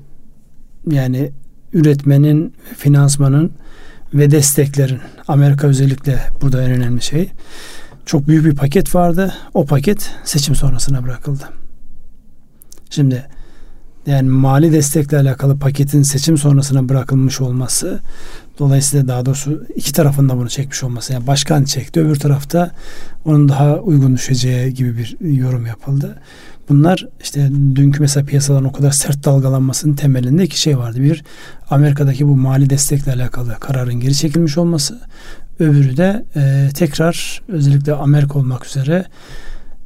[0.90, 1.30] yani
[1.72, 3.52] üretmenin, finansmanın
[4.14, 4.98] ve desteklerin
[5.28, 7.30] Amerika özellikle burada en önemli şey.
[8.06, 9.34] Çok büyük bir paket vardı.
[9.54, 11.44] O paket seçim sonrasına bırakıldı.
[12.90, 13.24] Şimdi
[14.06, 18.00] yani mali destekle alakalı paketin seçim sonrasına bırakılmış olması
[18.58, 22.70] dolayısıyla daha doğrusu iki tarafında bunu çekmiş olması yani başkan çekti öbür tarafta
[23.24, 26.18] onun daha uygun düşeceği gibi bir yorum yapıldı.
[26.68, 31.02] Bunlar işte dünkü mesela piyasaların o kadar sert dalgalanmasının temelinde iki şey vardı.
[31.02, 31.24] Bir
[31.70, 35.00] Amerika'daki bu mali destekle alakalı kararın geri çekilmiş olması.
[35.58, 39.04] Öbürü de e, tekrar özellikle Amerika olmak üzere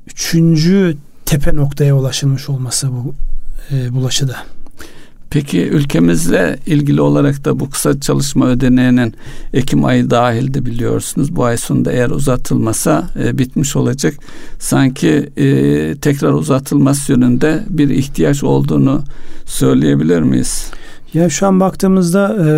[0.07, 0.97] üçüncü
[1.27, 3.15] tepe noktaya ulaşılmış olması bu
[3.73, 4.37] e, bulaşıda.
[5.31, 9.15] Peki ülkemizle ilgili olarak da bu kısa çalışma ödeneğinin
[9.53, 11.37] Ekim ayı dahildi biliyorsunuz.
[11.37, 14.15] Bu ay sonunda eğer uzatılmasa e, bitmiş olacak.
[14.59, 19.03] Sanki e, tekrar uzatılması yönünde bir ihtiyaç olduğunu
[19.47, 20.71] söyleyebilir miyiz?
[21.15, 22.49] Ya şu an baktığımızda e,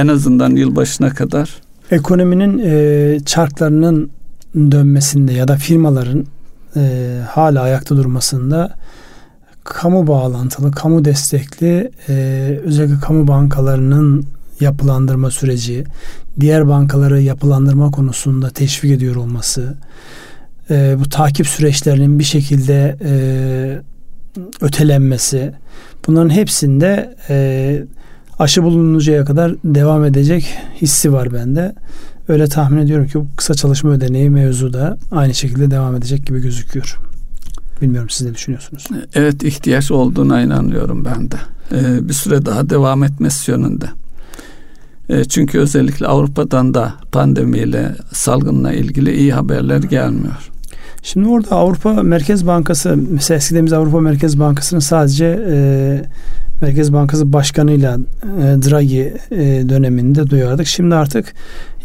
[0.00, 1.50] en azından yılbaşına kadar
[1.90, 4.10] ekonominin e, çarklarının
[4.54, 6.26] dönmesinde ya da firmaların
[6.76, 8.76] e, hala ayakta durmasında
[9.64, 12.14] kamu bağlantılı, kamu destekli e,
[12.64, 14.26] özellikle kamu bankalarının
[14.60, 15.84] yapılandırma süreci,
[16.40, 19.74] diğer bankaları yapılandırma konusunda teşvik ediyor olması,
[20.70, 23.12] e, bu takip süreçlerinin bir şekilde e,
[24.60, 25.52] ötelenmesi,
[26.06, 27.84] bunların hepsinde e,
[28.38, 31.74] aşı bulununcaya kadar devam edecek hissi var bende.
[32.28, 36.40] Öyle tahmin ediyorum ki bu kısa çalışma ödeneği mevzu da aynı şekilde devam edecek gibi
[36.40, 37.11] gözüküyor.
[37.82, 38.86] Bilmiyorum siz ne düşünüyorsunuz?
[39.14, 41.36] Evet ihtiyaç olduğuna inanıyorum ben de.
[41.72, 43.86] Ee, bir süre daha devam etmesi yönünde.
[45.08, 50.50] Ee, çünkü özellikle Avrupa'dan da pandemiyle, salgınla ilgili iyi haberler gelmiyor.
[51.02, 56.02] Şimdi orada Avrupa Merkez Bankası, mesela eskiden biz Avrupa Merkez Bankası'nın sadece e,
[56.60, 60.66] Merkez Bankası Başkanı'yla e, Draghi e, döneminde duyardık.
[60.66, 61.34] Şimdi artık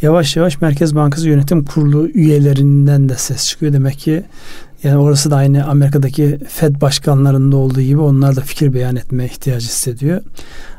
[0.02, 3.74] yavaş yavaş Merkez Bankası Yönetim Kurulu üyelerinden de ses çıkıyor.
[3.74, 4.24] Demek ki
[4.84, 9.68] yani orası da aynı Amerika'daki Fed başkanlarında olduğu gibi onlar da fikir beyan etme ihtiyacı
[9.68, 10.22] hissediyor.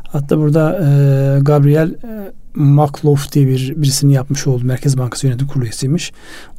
[0.02, 5.64] Hatta burada e, Gabriel e, Maklof diye bir birisinin yapmış olduğu Merkez Bankası Yönetim Kurulu
[5.64, 6.12] üyesiymiş.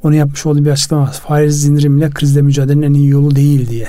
[0.03, 1.13] Onun yapmış olduğu bir açıklama var.
[1.13, 3.87] Faiz indirimle krizle mücadelenin en iyi yolu değil diye.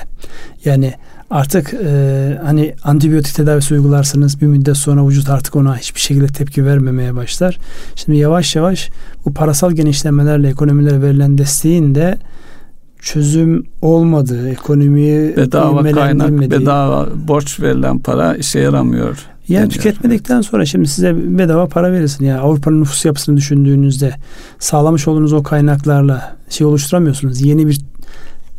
[0.64, 0.94] Yani
[1.30, 6.66] artık e, hani antibiyotik tedavisi uygularsanız bir müddet sonra vücut artık ona hiçbir şekilde tepki
[6.66, 7.59] vermemeye başlar.
[7.94, 8.88] Şimdi yavaş yavaş
[9.24, 12.18] bu parasal genişlemelerle ekonomilere verilen desteğin de
[13.01, 19.26] çözüm olmadığı, ekonomiyi bedava kaynak, bedava borç verilen para işe yaramıyor.
[19.48, 19.70] Yani deniyor.
[19.70, 22.24] tüketmedikten sonra şimdi size bedava para verirsin.
[22.24, 24.14] Yani Avrupa'nın nüfus yapısını düşündüğünüzde
[24.59, 27.40] sağlamış olduğunuz o kaynaklarla şey oluşturamıyorsunuz.
[27.40, 27.80] Yeni bir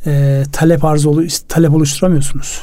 [0.05, 1.09] e, talep arzı
[1.47, 2.61] talep oluşturamıyorsunuz.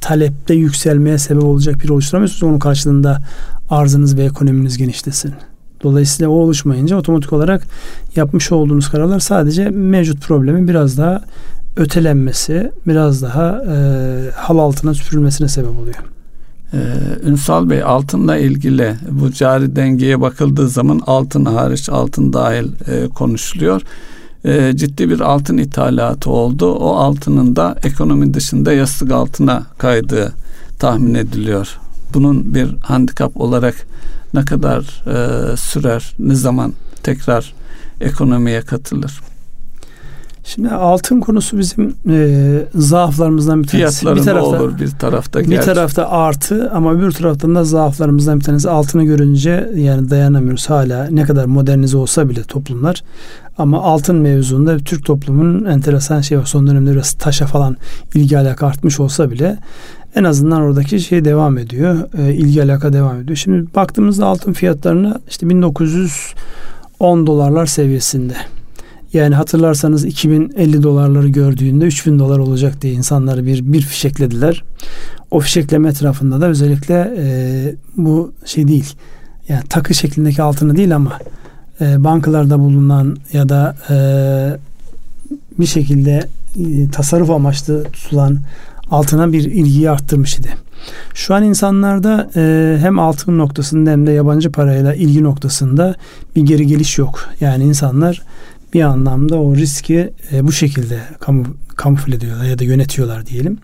[0.00, 2.42] Talepte yükselmeye sebep olacak bir oluşturamıyorsunuz.
[2.42, 3.22] Onun karşılığında
[3.70, 5.34] arzınız ve ekonominiz genişlesin.
[5.82, 7.66] Dolayısıyla o oluşmayınca otomatik olarak
[8.16, 11.20] yapmış olduğunuz kararlar sadece mevcut problemi biraz daha
[11.76, 13.76] ötelenmesi, biraz daha e,
[14.34, 15.96] hal altına süpürülmesine sebep oluyor.
[16.72, 16.78] Ee,
[17.26, 23.82] Ünsal Bey altınla ilgili bu cari dengeye bakıldığı zaman altın hariç altın dahil e, konuşuluyor.
[24.44, 26.72] E, ciddi bir altın ithalatı oldu.
[26.72, 30.32] O altının da ekonomi dışında yastık altına kaydığı
[30.78, 31.78] tahmin ediliyor.
[32.14, 33.74] Bunun bir handikap olarak
[34.34, 37.54] ne kadar e, sürer, ne zaman tekrar
[38.00, 39.20] ekonomiye katılır?
[40.46, 44.06] Şimdi altın konusu bizim e, zaaflarımızdan bir tanesi.
[44.06, 45.40] Bir tarafta, olur bir tarafta.
[45.40, 45.66] Bir gerçi.
[45.66, 48.70] tarafta artı ama öbür taraftan da zaaflarımızdan bir tanesi.
[48.70, 53.02] Altını görünce yani dayanamıyoruz hala ne kadar modernize olsa bile toplumlar.
[53.58, 56.44] Ama altın mevzunda Türk toplumunun enteresan şey var.
[56.44, 57.76] Son dönemde biraz taşa falan
[58.14, 59.58] ilgi alaka artmış olsa bile
[60.16, 62.08] en azından oradaki şey devam ediyor.
[62.18, 63.36] E, ilgi alaka devam ediyor.
[63.36, 68.34] Şimdi baktığımızda altın fiyatlarına işte 1910 dolarlar seviyesinde.
[69.12, 74.64] Yani hatırlarsanız 2050 dolarları gördüğünde 3000 dolar olacak diye insanları bir bir fişeklediler.
[75.30, 77.26] O fişekleme etrafında da özellikle e,
[77.96, 78.94] bu şey değil.
[79.48, 81.18] Yani takı şeklindeki altını değil ama
[81.80, 83.96] e, bankalarda bulunan ya da e,
[85.58, 88.38] bir şekilde e, tasarruf amaçlı tutulan
[88.90, 90.48] altına bir ilgiyi arttırmış idi.
[91.14, 95.94] Şu an insanlarda e, hem altın noktasında hem de yabancı parayla ilgi noktasında
[96.36, 97.28] bir geri geliş yok.
[97.40, 98.22] Yani insanlar
[98.74, 101.44] bir anlamda o riski e, bu şekilde kamu,
[101.76, 103.58] kamufle ediyorlar ya da yönetiyorlar diyelim.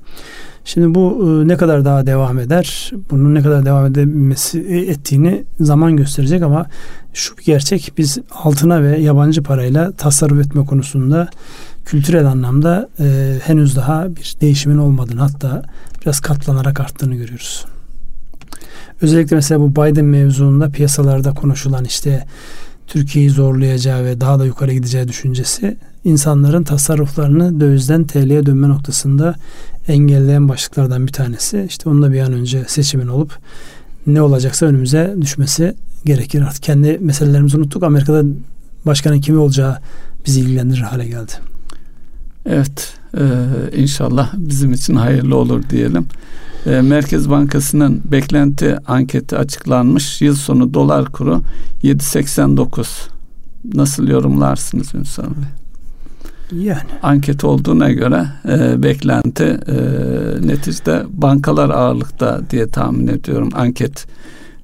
[0.64, 2.90] Şimdi bu e, ne kadar daha devam eder?
[3.10, 6.66] Bunun ne kadar devam edilmesi e, ettiğini zaman gösterecek ama
[7.14, 11.28] şu gerçek biz altına ve yabancı parayla tasarruf etme konusunda
[11.84, 15.62] kültürel anlamda e, henüz daha bir değişimin olmadığını hatta
[16.02, 17.64] biraz katlanarak arttığını görüyoruz.
[19.02, 22.26] Özellikle mesela bu Biden mevzuunda piyasalarda konuşulan işte
[22.86, 29.34] Türkiye'yi zorlayacağı ve daha da yukarı gideceği düşüncesi insanların tasarruflarını dövizden TL'ye dönme noktasında
[29.88, 31.66] engelleyen başlıklardan bir tanesi.
[31.68, 33.38] İşte onunla bir an önce seçimin olup
[34.06, 35.74] ne olacaksa önümüze düşmesi
[36.04, 36.42] gerekir.
[36.42, 37.82] Artık kendi meselelerimizi unuttuk.
[37.82, 38.24] Amerika'da
[38.86, 39.78] başkanın kimi olacağı
[40.26, 41.51] bizi ilgilendirir hale geldi.
[42.47, 43.22] Evet e,
[43.76, 46.07] inşallah bizim için hayırlı olur diyelim.
[46.66, 50.22] E, Merkez Bankası'nın beklenti anketi açıklanmış.
[50.22, 51.43] Yıl sonu dolar kuru
[51.82, 52.86] 7.89.
[53.74, 55.62] Nasıl yorumlarsınız Ünsal Bey?
[56.64, 56.80] Yani.
[57.03, 59.76] Anket olduğuna göre e, beklenti e,
[60.47, 64.07] neticede bankalar ağırlıkta diye tahmin ediyorum anket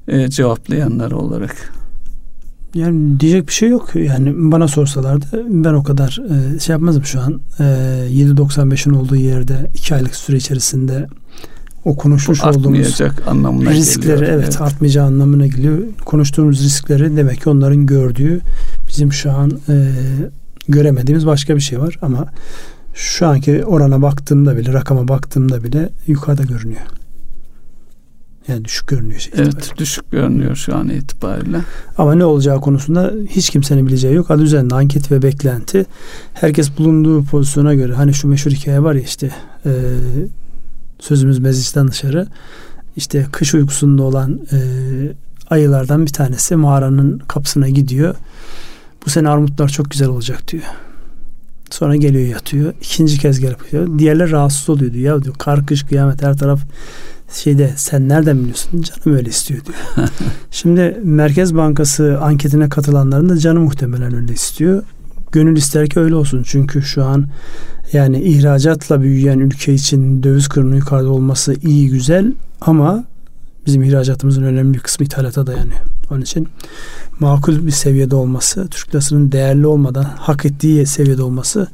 [0.09, 1.78] e, cevaplayanlar olarak.
[2.79, 3.91] Yani diyecek bir şey yok.
[3.95, 6.21] Yani bana sorsalardı ben o kadar
[6.57, 7.41] e, şey yapmazdım şu an.
[7.59, 7.63] E,
[8.13, 11.07] 7.95'in olduğu yerde iki aylık süre içerisinde
[11.85, 14.33] o konuşmuş olduğumuz anlamına riskleri geliyor.
[14.33, 15.79] evet, evet artmayacağı anlamına geliyor.
[16.05, 18.41] Konuştuğumuz riskleri demek ki onların gördüğü
[18.89, 19.91] bizim şu an e,
[20.69, 22.27] göremediğimiz başka bir şey var ama
[22.95, 26.83] şu anki orana baktığımda bile rakama baktığımda bile yukarıda görünüyor.
[28.49, 29.21] Yani düşük görünüyor.
[29.21, 29.77] Şey evet itibariyle.
[29.77, 31.61] düşük görünüyor şu an itibariyle.
[31.99, 34.31] Ama ne olacağı konusunda hiç kimsenin bileceği yok.
[34.31, 35.87] Adı üzerinde anket ve beklenti.
[36.35, 39.31] Herkes bulunduğu pozisyona göre hani şu meşhur hikaye var ya işte
[39.67, 39.73] e,
[41.01, 42.27] sözümüz meclisten dışarı
[42.97, 44.59] işte kış uykusunda olan e,
[45.51, 48.15] ayılardan bir tanesi mağaranın kapısına gidiyor.
[49.07, 50.65] Bu sene armutlar çok güzel olacak diyor.
[51.71, 52.75] Sonra geliyor yatıyor.
[52.81, 53.99] İkinci kez gelip yatıyor.
[53.99, 55.17] Diğerler rahatsız oluyor diyor.
[55.17, 56.61] Ya diyor kar kış kıyamet her taraf
[57.33, 58.83] şeyde sen nereden biliyorsun?
[58.83, 60.09] Canım öyle istiyor diyor.
[60.51, 64.83] Şimdi Merkez Bankası anketine katılanların da canı muhtemelen öyle istiyor.
[65.33, 66.43] Gönül ister ki öyle olsun.
[66.47, 67.27] Çünkü şu an
[67.93, 73.05] yani ihracatla büyüyen ülke için döviz kurunun yukarıda olması iyi güzel ama
[73.67, 75.81] bizim ihracatımızın önemli bir kısmı ithalata dayanıyor.
[76.11, 76.49] Onun için
[77.21, 81.69] makul bir seviyede olması, Türk lirasının değerli olmadan hak ettiği seviyede olması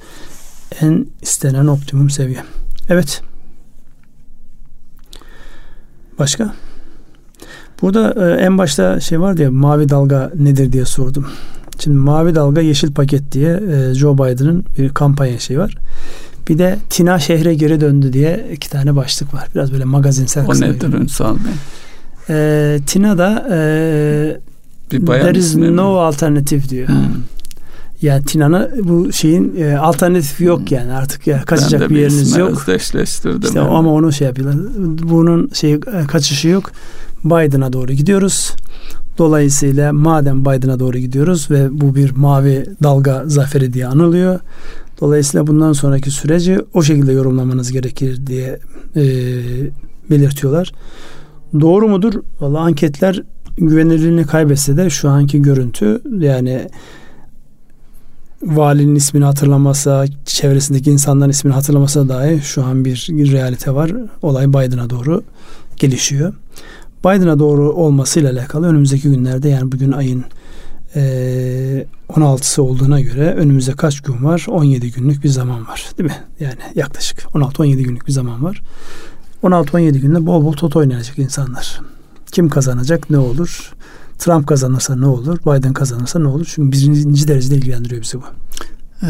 [0.80, 2.42] en istenen optimum seviye.
[2.88, 3.22] Evet.
[6.18, 6.54] Başka?
[7.82, 11.26] Burada e, en başta şey vardı ya mavi dalga nedir diye sordum.
[11.78, 15.76] Şimdi mavi dalga yeşil paket diye e, Joe Biden'ın bir kampanya şey var.
[16.48, 19.48] Bir de Tina şehre geri döndü diye iki tane başlık var.
[19.54, 20.46] Biraz böyle magazinsel.
[20.48, 21.52] O nedir Ünsal Bey?
[22.30, 23.56] E, Tina da e,
[24.92, 25.80] bir There is no mi?
[25.98, 26.88] alternative diyor.
[26.88, 26.96] Hmm.
[28.04, 30.76] Yani Tina'nın bu şeyin e, alternatifi yok hmm.
[30.76, 32.50] yani artık ya kaçacak bir yeriniz yok.
[32.50, 33.40] Özdeşleştirdim.
[33.42, 33.68] İşte yani.
[33.68, 34.56] ama onu şey yapıyorlar.
[35.02, 36.70] Bunun şey e, kaçışı yok.
[37.24, 38.52] Biden'a doğru gidiyoruz.
[39.18, 44.40] Dolayısıyla madem Biden'a doğru gidiyoruz ve bu bir mavi dalga zaferi diye anılıyor.
[45.00, 48.58] Dolayısıyla bundan sonraki süreci o şekilde yorumlamanız gerekir diye
[48.96, 49.02] e,
[50.10, 50.72] belirtiyorlar.
[51.60, 52.14] Doğru mudur?
[52.40, 53.22] Valla anketler
[53.56, 56.68] güvenilirliğini kaybetse de şu anki görüntü yani
[58.44, 63.92] valinin ismini hatırlamasa, çevresindeki insanların ismini hatırlamasa dahi şu an bir realite var.
[64.22, 65.22] Olay Biden'a doğru
[65.76, 66.34] gelişiyor.
[67.04, 70.24] Biden'a doğru olmasıyla alakalı önümüzdeki günlerde yani bugün ayın
[70.96, 74.46] e, 16'sı olduğuna göre önümüzde kaç gün var?
[74.48, 75.90] 17 günlük bir zaman var.
[75.98, 76.16] Değil mi?
[76.40, 78.62] Yani yaklaşık 16-17 günlük bir zaman var.
[79.42, 81.80] 16-17 günde bol bol toto oynayacak insanlar.
[82.32, 83.74] Kim kazanacak ne olur?
[84.24, 85.38] Trump kazanırsa ne olur?
[85.38, 86.46] Biden kazanırsa ne olur?
[86.54, 88.24] Çünkü birinci derecede ilgilendiriyor bizi bu.
[89.02, 89.08] Ee,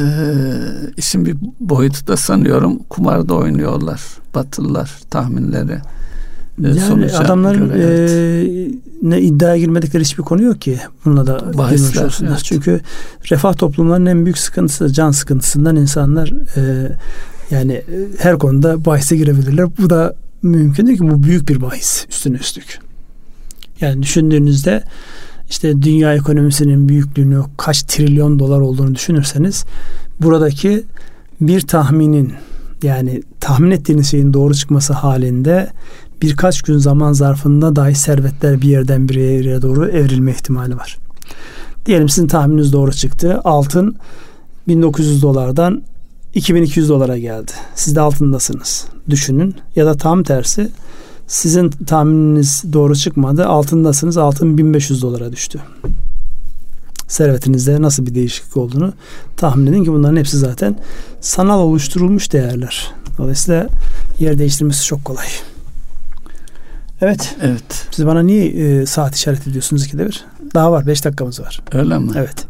[0.96, 4.00] işin bir boyutu da sanıyorum kumarda oynuyorlar
[4.34, 5.72] Batılılar tahminleri.
[5.72, 8.10] Ee, yani adamların göre, evet.
[8.10, 10.78] e, ne iddiaya girmedikleri hiçbir konu yok ki.
[11.04, 12.40] Bununla da Bahisler, evet.
[12.44, 12.80] Çünkü
[13.30, 16.92] refah toplumlarının en büyük sıkıntısı can sıkıntısından insanlar e,
[17.50, 17.82] yani
[18.18, 19.66] her konuda bahise girebilirler.
[19.78, 22.78] Bu da mümkün değil ki bu büyük bir bahis üstüne üstlük.
[23.84, 24.84] Yani düşündüğünüzde
[25.50, 29.64] işte dünya ekonomisinin büyüklüğünü kaç trilyon dolar olduğunu düşünürseniz
[30.20, 30.84] buradaki
[31.40, 32.32] bir tahminin
[32.82, 35.70] yani tahmin ettiğiniz şeyin doğru çıkması halinde
[36.22, 40.98] birkaç gün zaman zarfında dahi servetler bir yerden bir yere doğru evrilme ihtimali var.
[41.86, 43.40] Diyelim sizin tahmininiz doğru çıktı.
[43.44, 43.96] Altın
[44.68, 45.82] 1900 dolardan
[46.34, 47.52] 2200 dolara geldi.
[47.74, 48.86] Siz de altındasınız.
[49.10, 49.54] Düşünün.
[49.76, 50.70] Ya da tam tersi
[51.26, 53.46] sizin tahmininiz doğru çıkmadı.
[53.46, 54.16] Altındasınız.
[54.16, 55.60] Altın 1500 dolara düştü.
[57.08, 58.92] Servetinizde nasıl bir değişiklik olduğunu
[59.36, 60.78] tahmin edin ki bunların hepsi zaten
[61.20, 62.92] sanal oluşturulmuş değerler.
[63.18, 63.68] Dolayısıyla
[64.18, 65.26] yer değiştirmesi çok kolay.
[67.00, 67.36] Evet.
[67.42, 67.86] Evet.
[67.90, 70.24] Siz bana niye e, saat işaret ediyorsunuz ikide bir?
[70.54, 70.86] Daha var.
[70.86, 71.60] Beş dakikamız var.
[71.72, 72.10] Öyle mi?
[72.16, 72.46] Evet.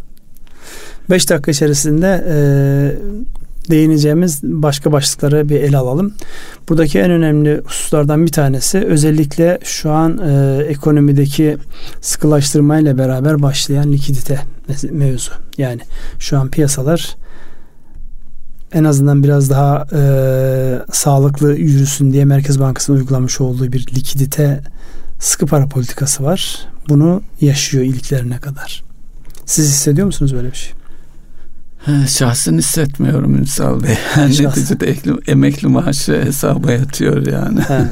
[1.10, 2.36] Beş dakika içerisinde e,
[3.70, 6.14] değineceğimiz başka başlıkları bir ele alalım.
[6.68, 11.56] Buradaki en önemli hususlardan bir tanesi özellikle şu an e, ekonomideki
[12.00, 14.40] sıkılaştırmayla beraber başlayan likidite
[14.90, 15.32] mevzu.
[15.58, 15.80] Yani
[16.18, 17.16] şu an piyasalar
[18.72, 20.02] en azından biraz daha e,
[20.92, 24.62] sağlıklı yürüsün diye Merkez Bankası'nın uygulamış olduğu bir likidite
[25.18, 26.66] sıkı para politikası var.
[26.88, 28.84] Bunu yaşıyor iliklerine kadar.
[29.46, 30.72] Siz hissediyor musunuz böyle bir şey?
[32.08, 33.90] Şahsen hissetmiyorum Ünsal Bey.
[34.16, 37.60] Yani neticede ekli, emekli maaşı hesaba yatıyor yani.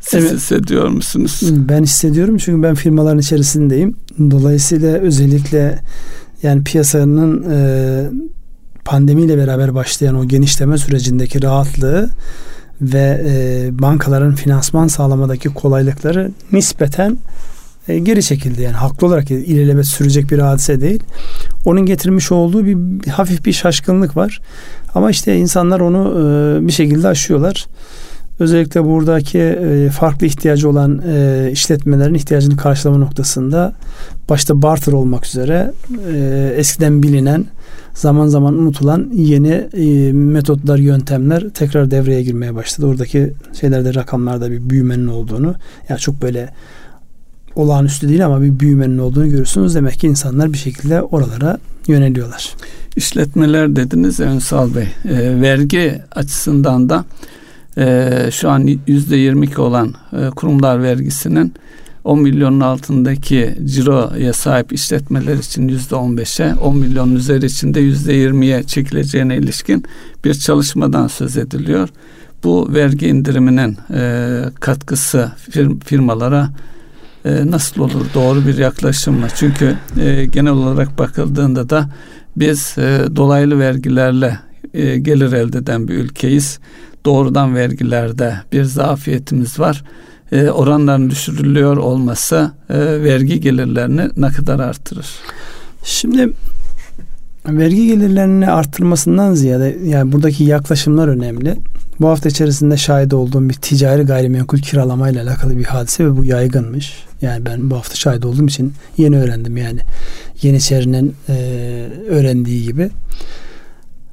[0.00, 0.32] Siz evet.
[0.32, 1.40] hissediyor musunuz?
[1.50, 3.96] Ben hissediyorum çünkü ben firmaların içerisindeyim.
[4.30, 5.78] Dolayısıyla özellikle
[6.42, 8.10] yani piyasanın e,
[8.84, 12.10] pandemiyle beraber başlayan o genişleme sürecindeki rahatlığı
[12.80, 17.18] ve e, bankaların finansman sağlamadaki kolaylıkları nispeten
[17.88, 18.62] e, geri çekildi.
[18.62, 21.02] Yani haklı olarak ilelebet sürecek bir hadise değil.
[21.64, 24.40] Onun getirmiş olduğu bir, hafif bir şaşkınlık var.
[24.94, 27.66] Ama işte insanlar onu e, bir şekilde aşıyorlar.
[28.38, 33.72] Özellikle buradaki e, farklı ihtiyacı olan e, işletmelerin ihtiyacını karşılama noktasında
[34.28, 35.72] başta barter olmak üzere
[36.56, 37.44] eskiden bilinen
[37.94, 42.86] zaman zaman unutulan yeni e, metotlar, yöntemler tekrar devreye girmeye başladı.
[42.86, 45.54] Oradaki şeylerde rakamlarda bir büyümenin olduğunu
[45.88, 46.48] yani çok böyle
[47.56, 49.74] olağanüstü değil ama bir büyümenin olduğunu görüyorsunuz.
[49.74, 52.54] Demek ki insanlar bir şekilde oralara yöneliyorlar.
[52.96, 54.88] İşletmeler dediniz Ünsal Bey.
[55.04, 57.04] E, vergi açısından da
[57.78, 61.54] e, şu an yüzde yirmi olan e, kurumlar vergisinin
[62.04, 68.14] 10 milyonun altındaki ciroya sahip işletmeler için yüzde 15'e, 10 milyonun üzeri için de yüzde
[68.14, 69.84] 20'ye çekileceğine ilişkin
[70.24, 71.88] bir çalışmadan söz ediliyor.
[72.44, 76.50] Bu vergi indiriminin e, katkısı firm, firmalara
[77.24, 78.06] e, nasıl olur?
[78.14, 79.26] Doğru bir yaklaşım mı?
[79.34, 81.90] Çünkü e, genel olarak bakıldığında da
[82.36, 84.38] biz e, dolaylı vergilerle
[84.74, 86.58] e, gelir elde eden bir ülkeyiz.
[87.04, 89.84] Doğrudan vergilerde bir zafiyetimiz var.
[90.32, 95.06] E, oranların düşürülüyor olması e, vergi gelirlerini ne kadar artırır?
[95.84, 96.30] Şimdi
[97.48, 101.56] vergi gelirlerini arttırmasından ziyade yani buradaki yaklaşımlar önemli.
[102.00, 107.04] Bu hafta içerisinde şahit olduğum bir ticari gayrimenkul kiralamayla alakalı bir hadise ve bu yaygınmış.
[107.22, 109.80] Yani ben bu hafta şahit olduğum için yeni öğrendim yani.
[110.42, 111.34] Yeniçerinin e,
[112.08, 112.90] öğrendiği gibi.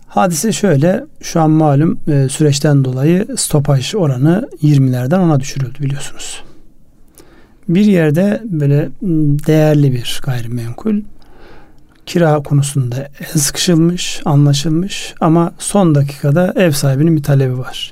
[0.08, 6.44] Hadise şöyle, şu an malum e, süreçten dolayı stopaj oranı 20'lerden ona düşürüldü biliyorsunuz.
[7.70, 8.90] Bir yerde böyle
[9.48, 11.02] değerli bir gayrimenkul
[12.06, 17.92] kira konusunda el sıkışılmış, anlaşılmış ama son dakikada ev sahibinin bir talebi var.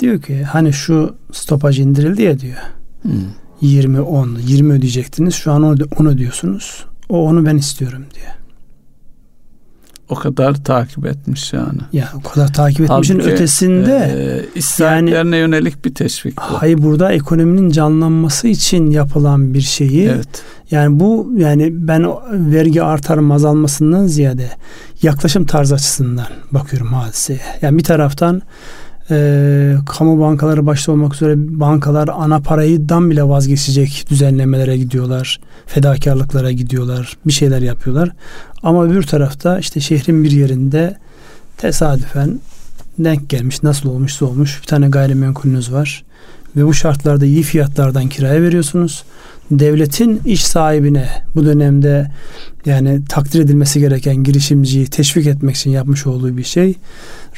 [0.00, 2.58] Diyor ki hani şu stopaj indirildi ya diyor.
[3.02, 3.12] Hmm.
[3.60, 5.34] 20 10 20 ödeyecektiniz.
[5.34, 6.84] Şu an onu, onu ödüyorsunuz.
[7.08, 8.39] O onu ben istiyorum diyor.
[10.10, 11.78] O kadar takip etmiş yani.
[11.92, 13.96] Ya o kadar takip etmişin Halbuki, ötesinde
[14.54, 16.42] e, iş sahiplerine yani, yönelik bir teşvik bu.
[16.42, 20.42] Hayır burada ekonominin canlanması için yapılan bir şeyi evet.
[20.70, 24.50] yani bu yani ben vergi artar azalmasından ziyade
[25.02, 27.40] yaklaşım tarzı açısından bakıyorum hadiseye.
[27.62, 28.42] Yani bir taraftan
[29.10, 35.40] e, kamu bankaları başta olmak üzere bankalar ana parayıdan bile vazgeçecek düzenlemelere gidiyorlar.
[35.66, 37.16] Fedakarlıklara gidiyorlar.
[37.26, 38.10] Bir şeyler yapıyorlar.
[38.62, 40.96] Ama öbür tarafta işte şehrin bir yerinde
[41.56, 42.40] tesadüfen
[42.98, 46.04] denk gelmiş nasıl olmuşsa olmuş bir tane gayrimenkulünüz var
[46.56, 49.04] ve bu şartlarda iyi fiyatlardan kiraya veriyorsunuz.
[49.50, 52.10] Devletin iş sahibine bu dönemde
[52.66, 56.74] yani takdir edilmesi gereken girişimciyi teşvik etmek için yapmış olduğu bir şey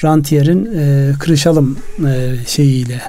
[0.04, 3.00] rantiyerin e, kırışalım e, şeyiyle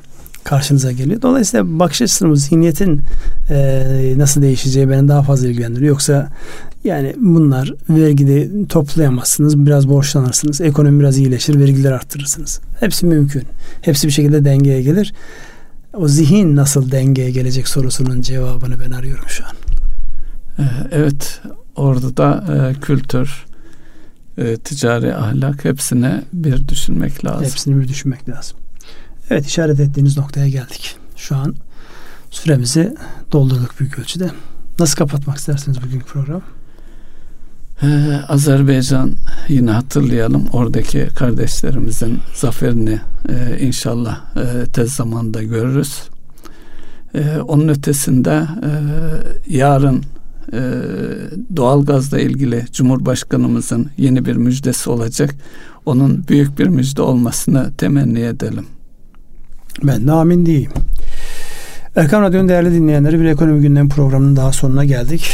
[0.44, 1.22] karşınıza geliyor.
[1.22, 3.02] Dolayısıyla bakış açısının, zihniyetin
[3.50, 5.90] e, nasıl değişeceği beni daha fazla ilgilendiriyor.
[5.90, 6.30] Yoksa
[6.84, 12.60] yani bunlar vergide toplayamazsınız, biraz borçlanırsınız, ekonomi biraz iyileşir, vergiler arttırırsınız.
[12.80, 13.44] Hepsi mümkün.
[13.82, 15.14] Hepsi bir şekilde dengeye gelir.
[15.94, 19.56] O zihin nasıl dengeye gelecek sorusunun cevabını ben arıyorum şu an.
[20.60, 21.42] Ee, evet,
[21.76, 23.46] orada da e, kültür,
[24.38, 27.46] e, ticari ahlak hepsine bir düşünmek lazım.
[27.46, 28.58] Hepsini bir düşünmek lazım.
[29.30, 30.96] Evet işaret ettiğiniz noktaya geldik.
[31.16, 31.56] Şu an
[32.32, 32.96] süremizi
[33.32, 34.32] doldurduk büyük ölçüde.
[34.80, 36.42] Nasıl kapatmak istersiniz bugünkü program?
[37.84, 37.88] Ee,
[38.28, 39.12] Azerbaycan
[39.48, 46.04] yine hatırlayalım oradaki kardeşlerimizin zaferini e, inşallah e, tez zamanda görürüz.
[47.16, 48.72] E, onun ötesinde e,
[49.48, 50.04] yarın
[50.54, 50.62] e,
[51.56, 55.36] doğalgazla ilgili Cumhurbaşkanımızın yeni bir müjdesi olacak.
[55.86, 58.66] Onun büyük bir müjde olmasını temenni edelim.
[59.84, 60.72] Ben de amin diyeyim.
[61.96, 65.32] Erkan Radyo'nun değerli dinleyenleri bir ekonomi gündem programının daha sonuna geldik.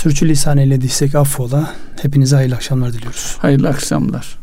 [0.00, 1.74] Sürçülisan eylediysek affola.
[2.02, 3.36] Hepinize hayırlı akşamlar diliyoruz.
[3.38, 4.38] Hayırlı akşamlar.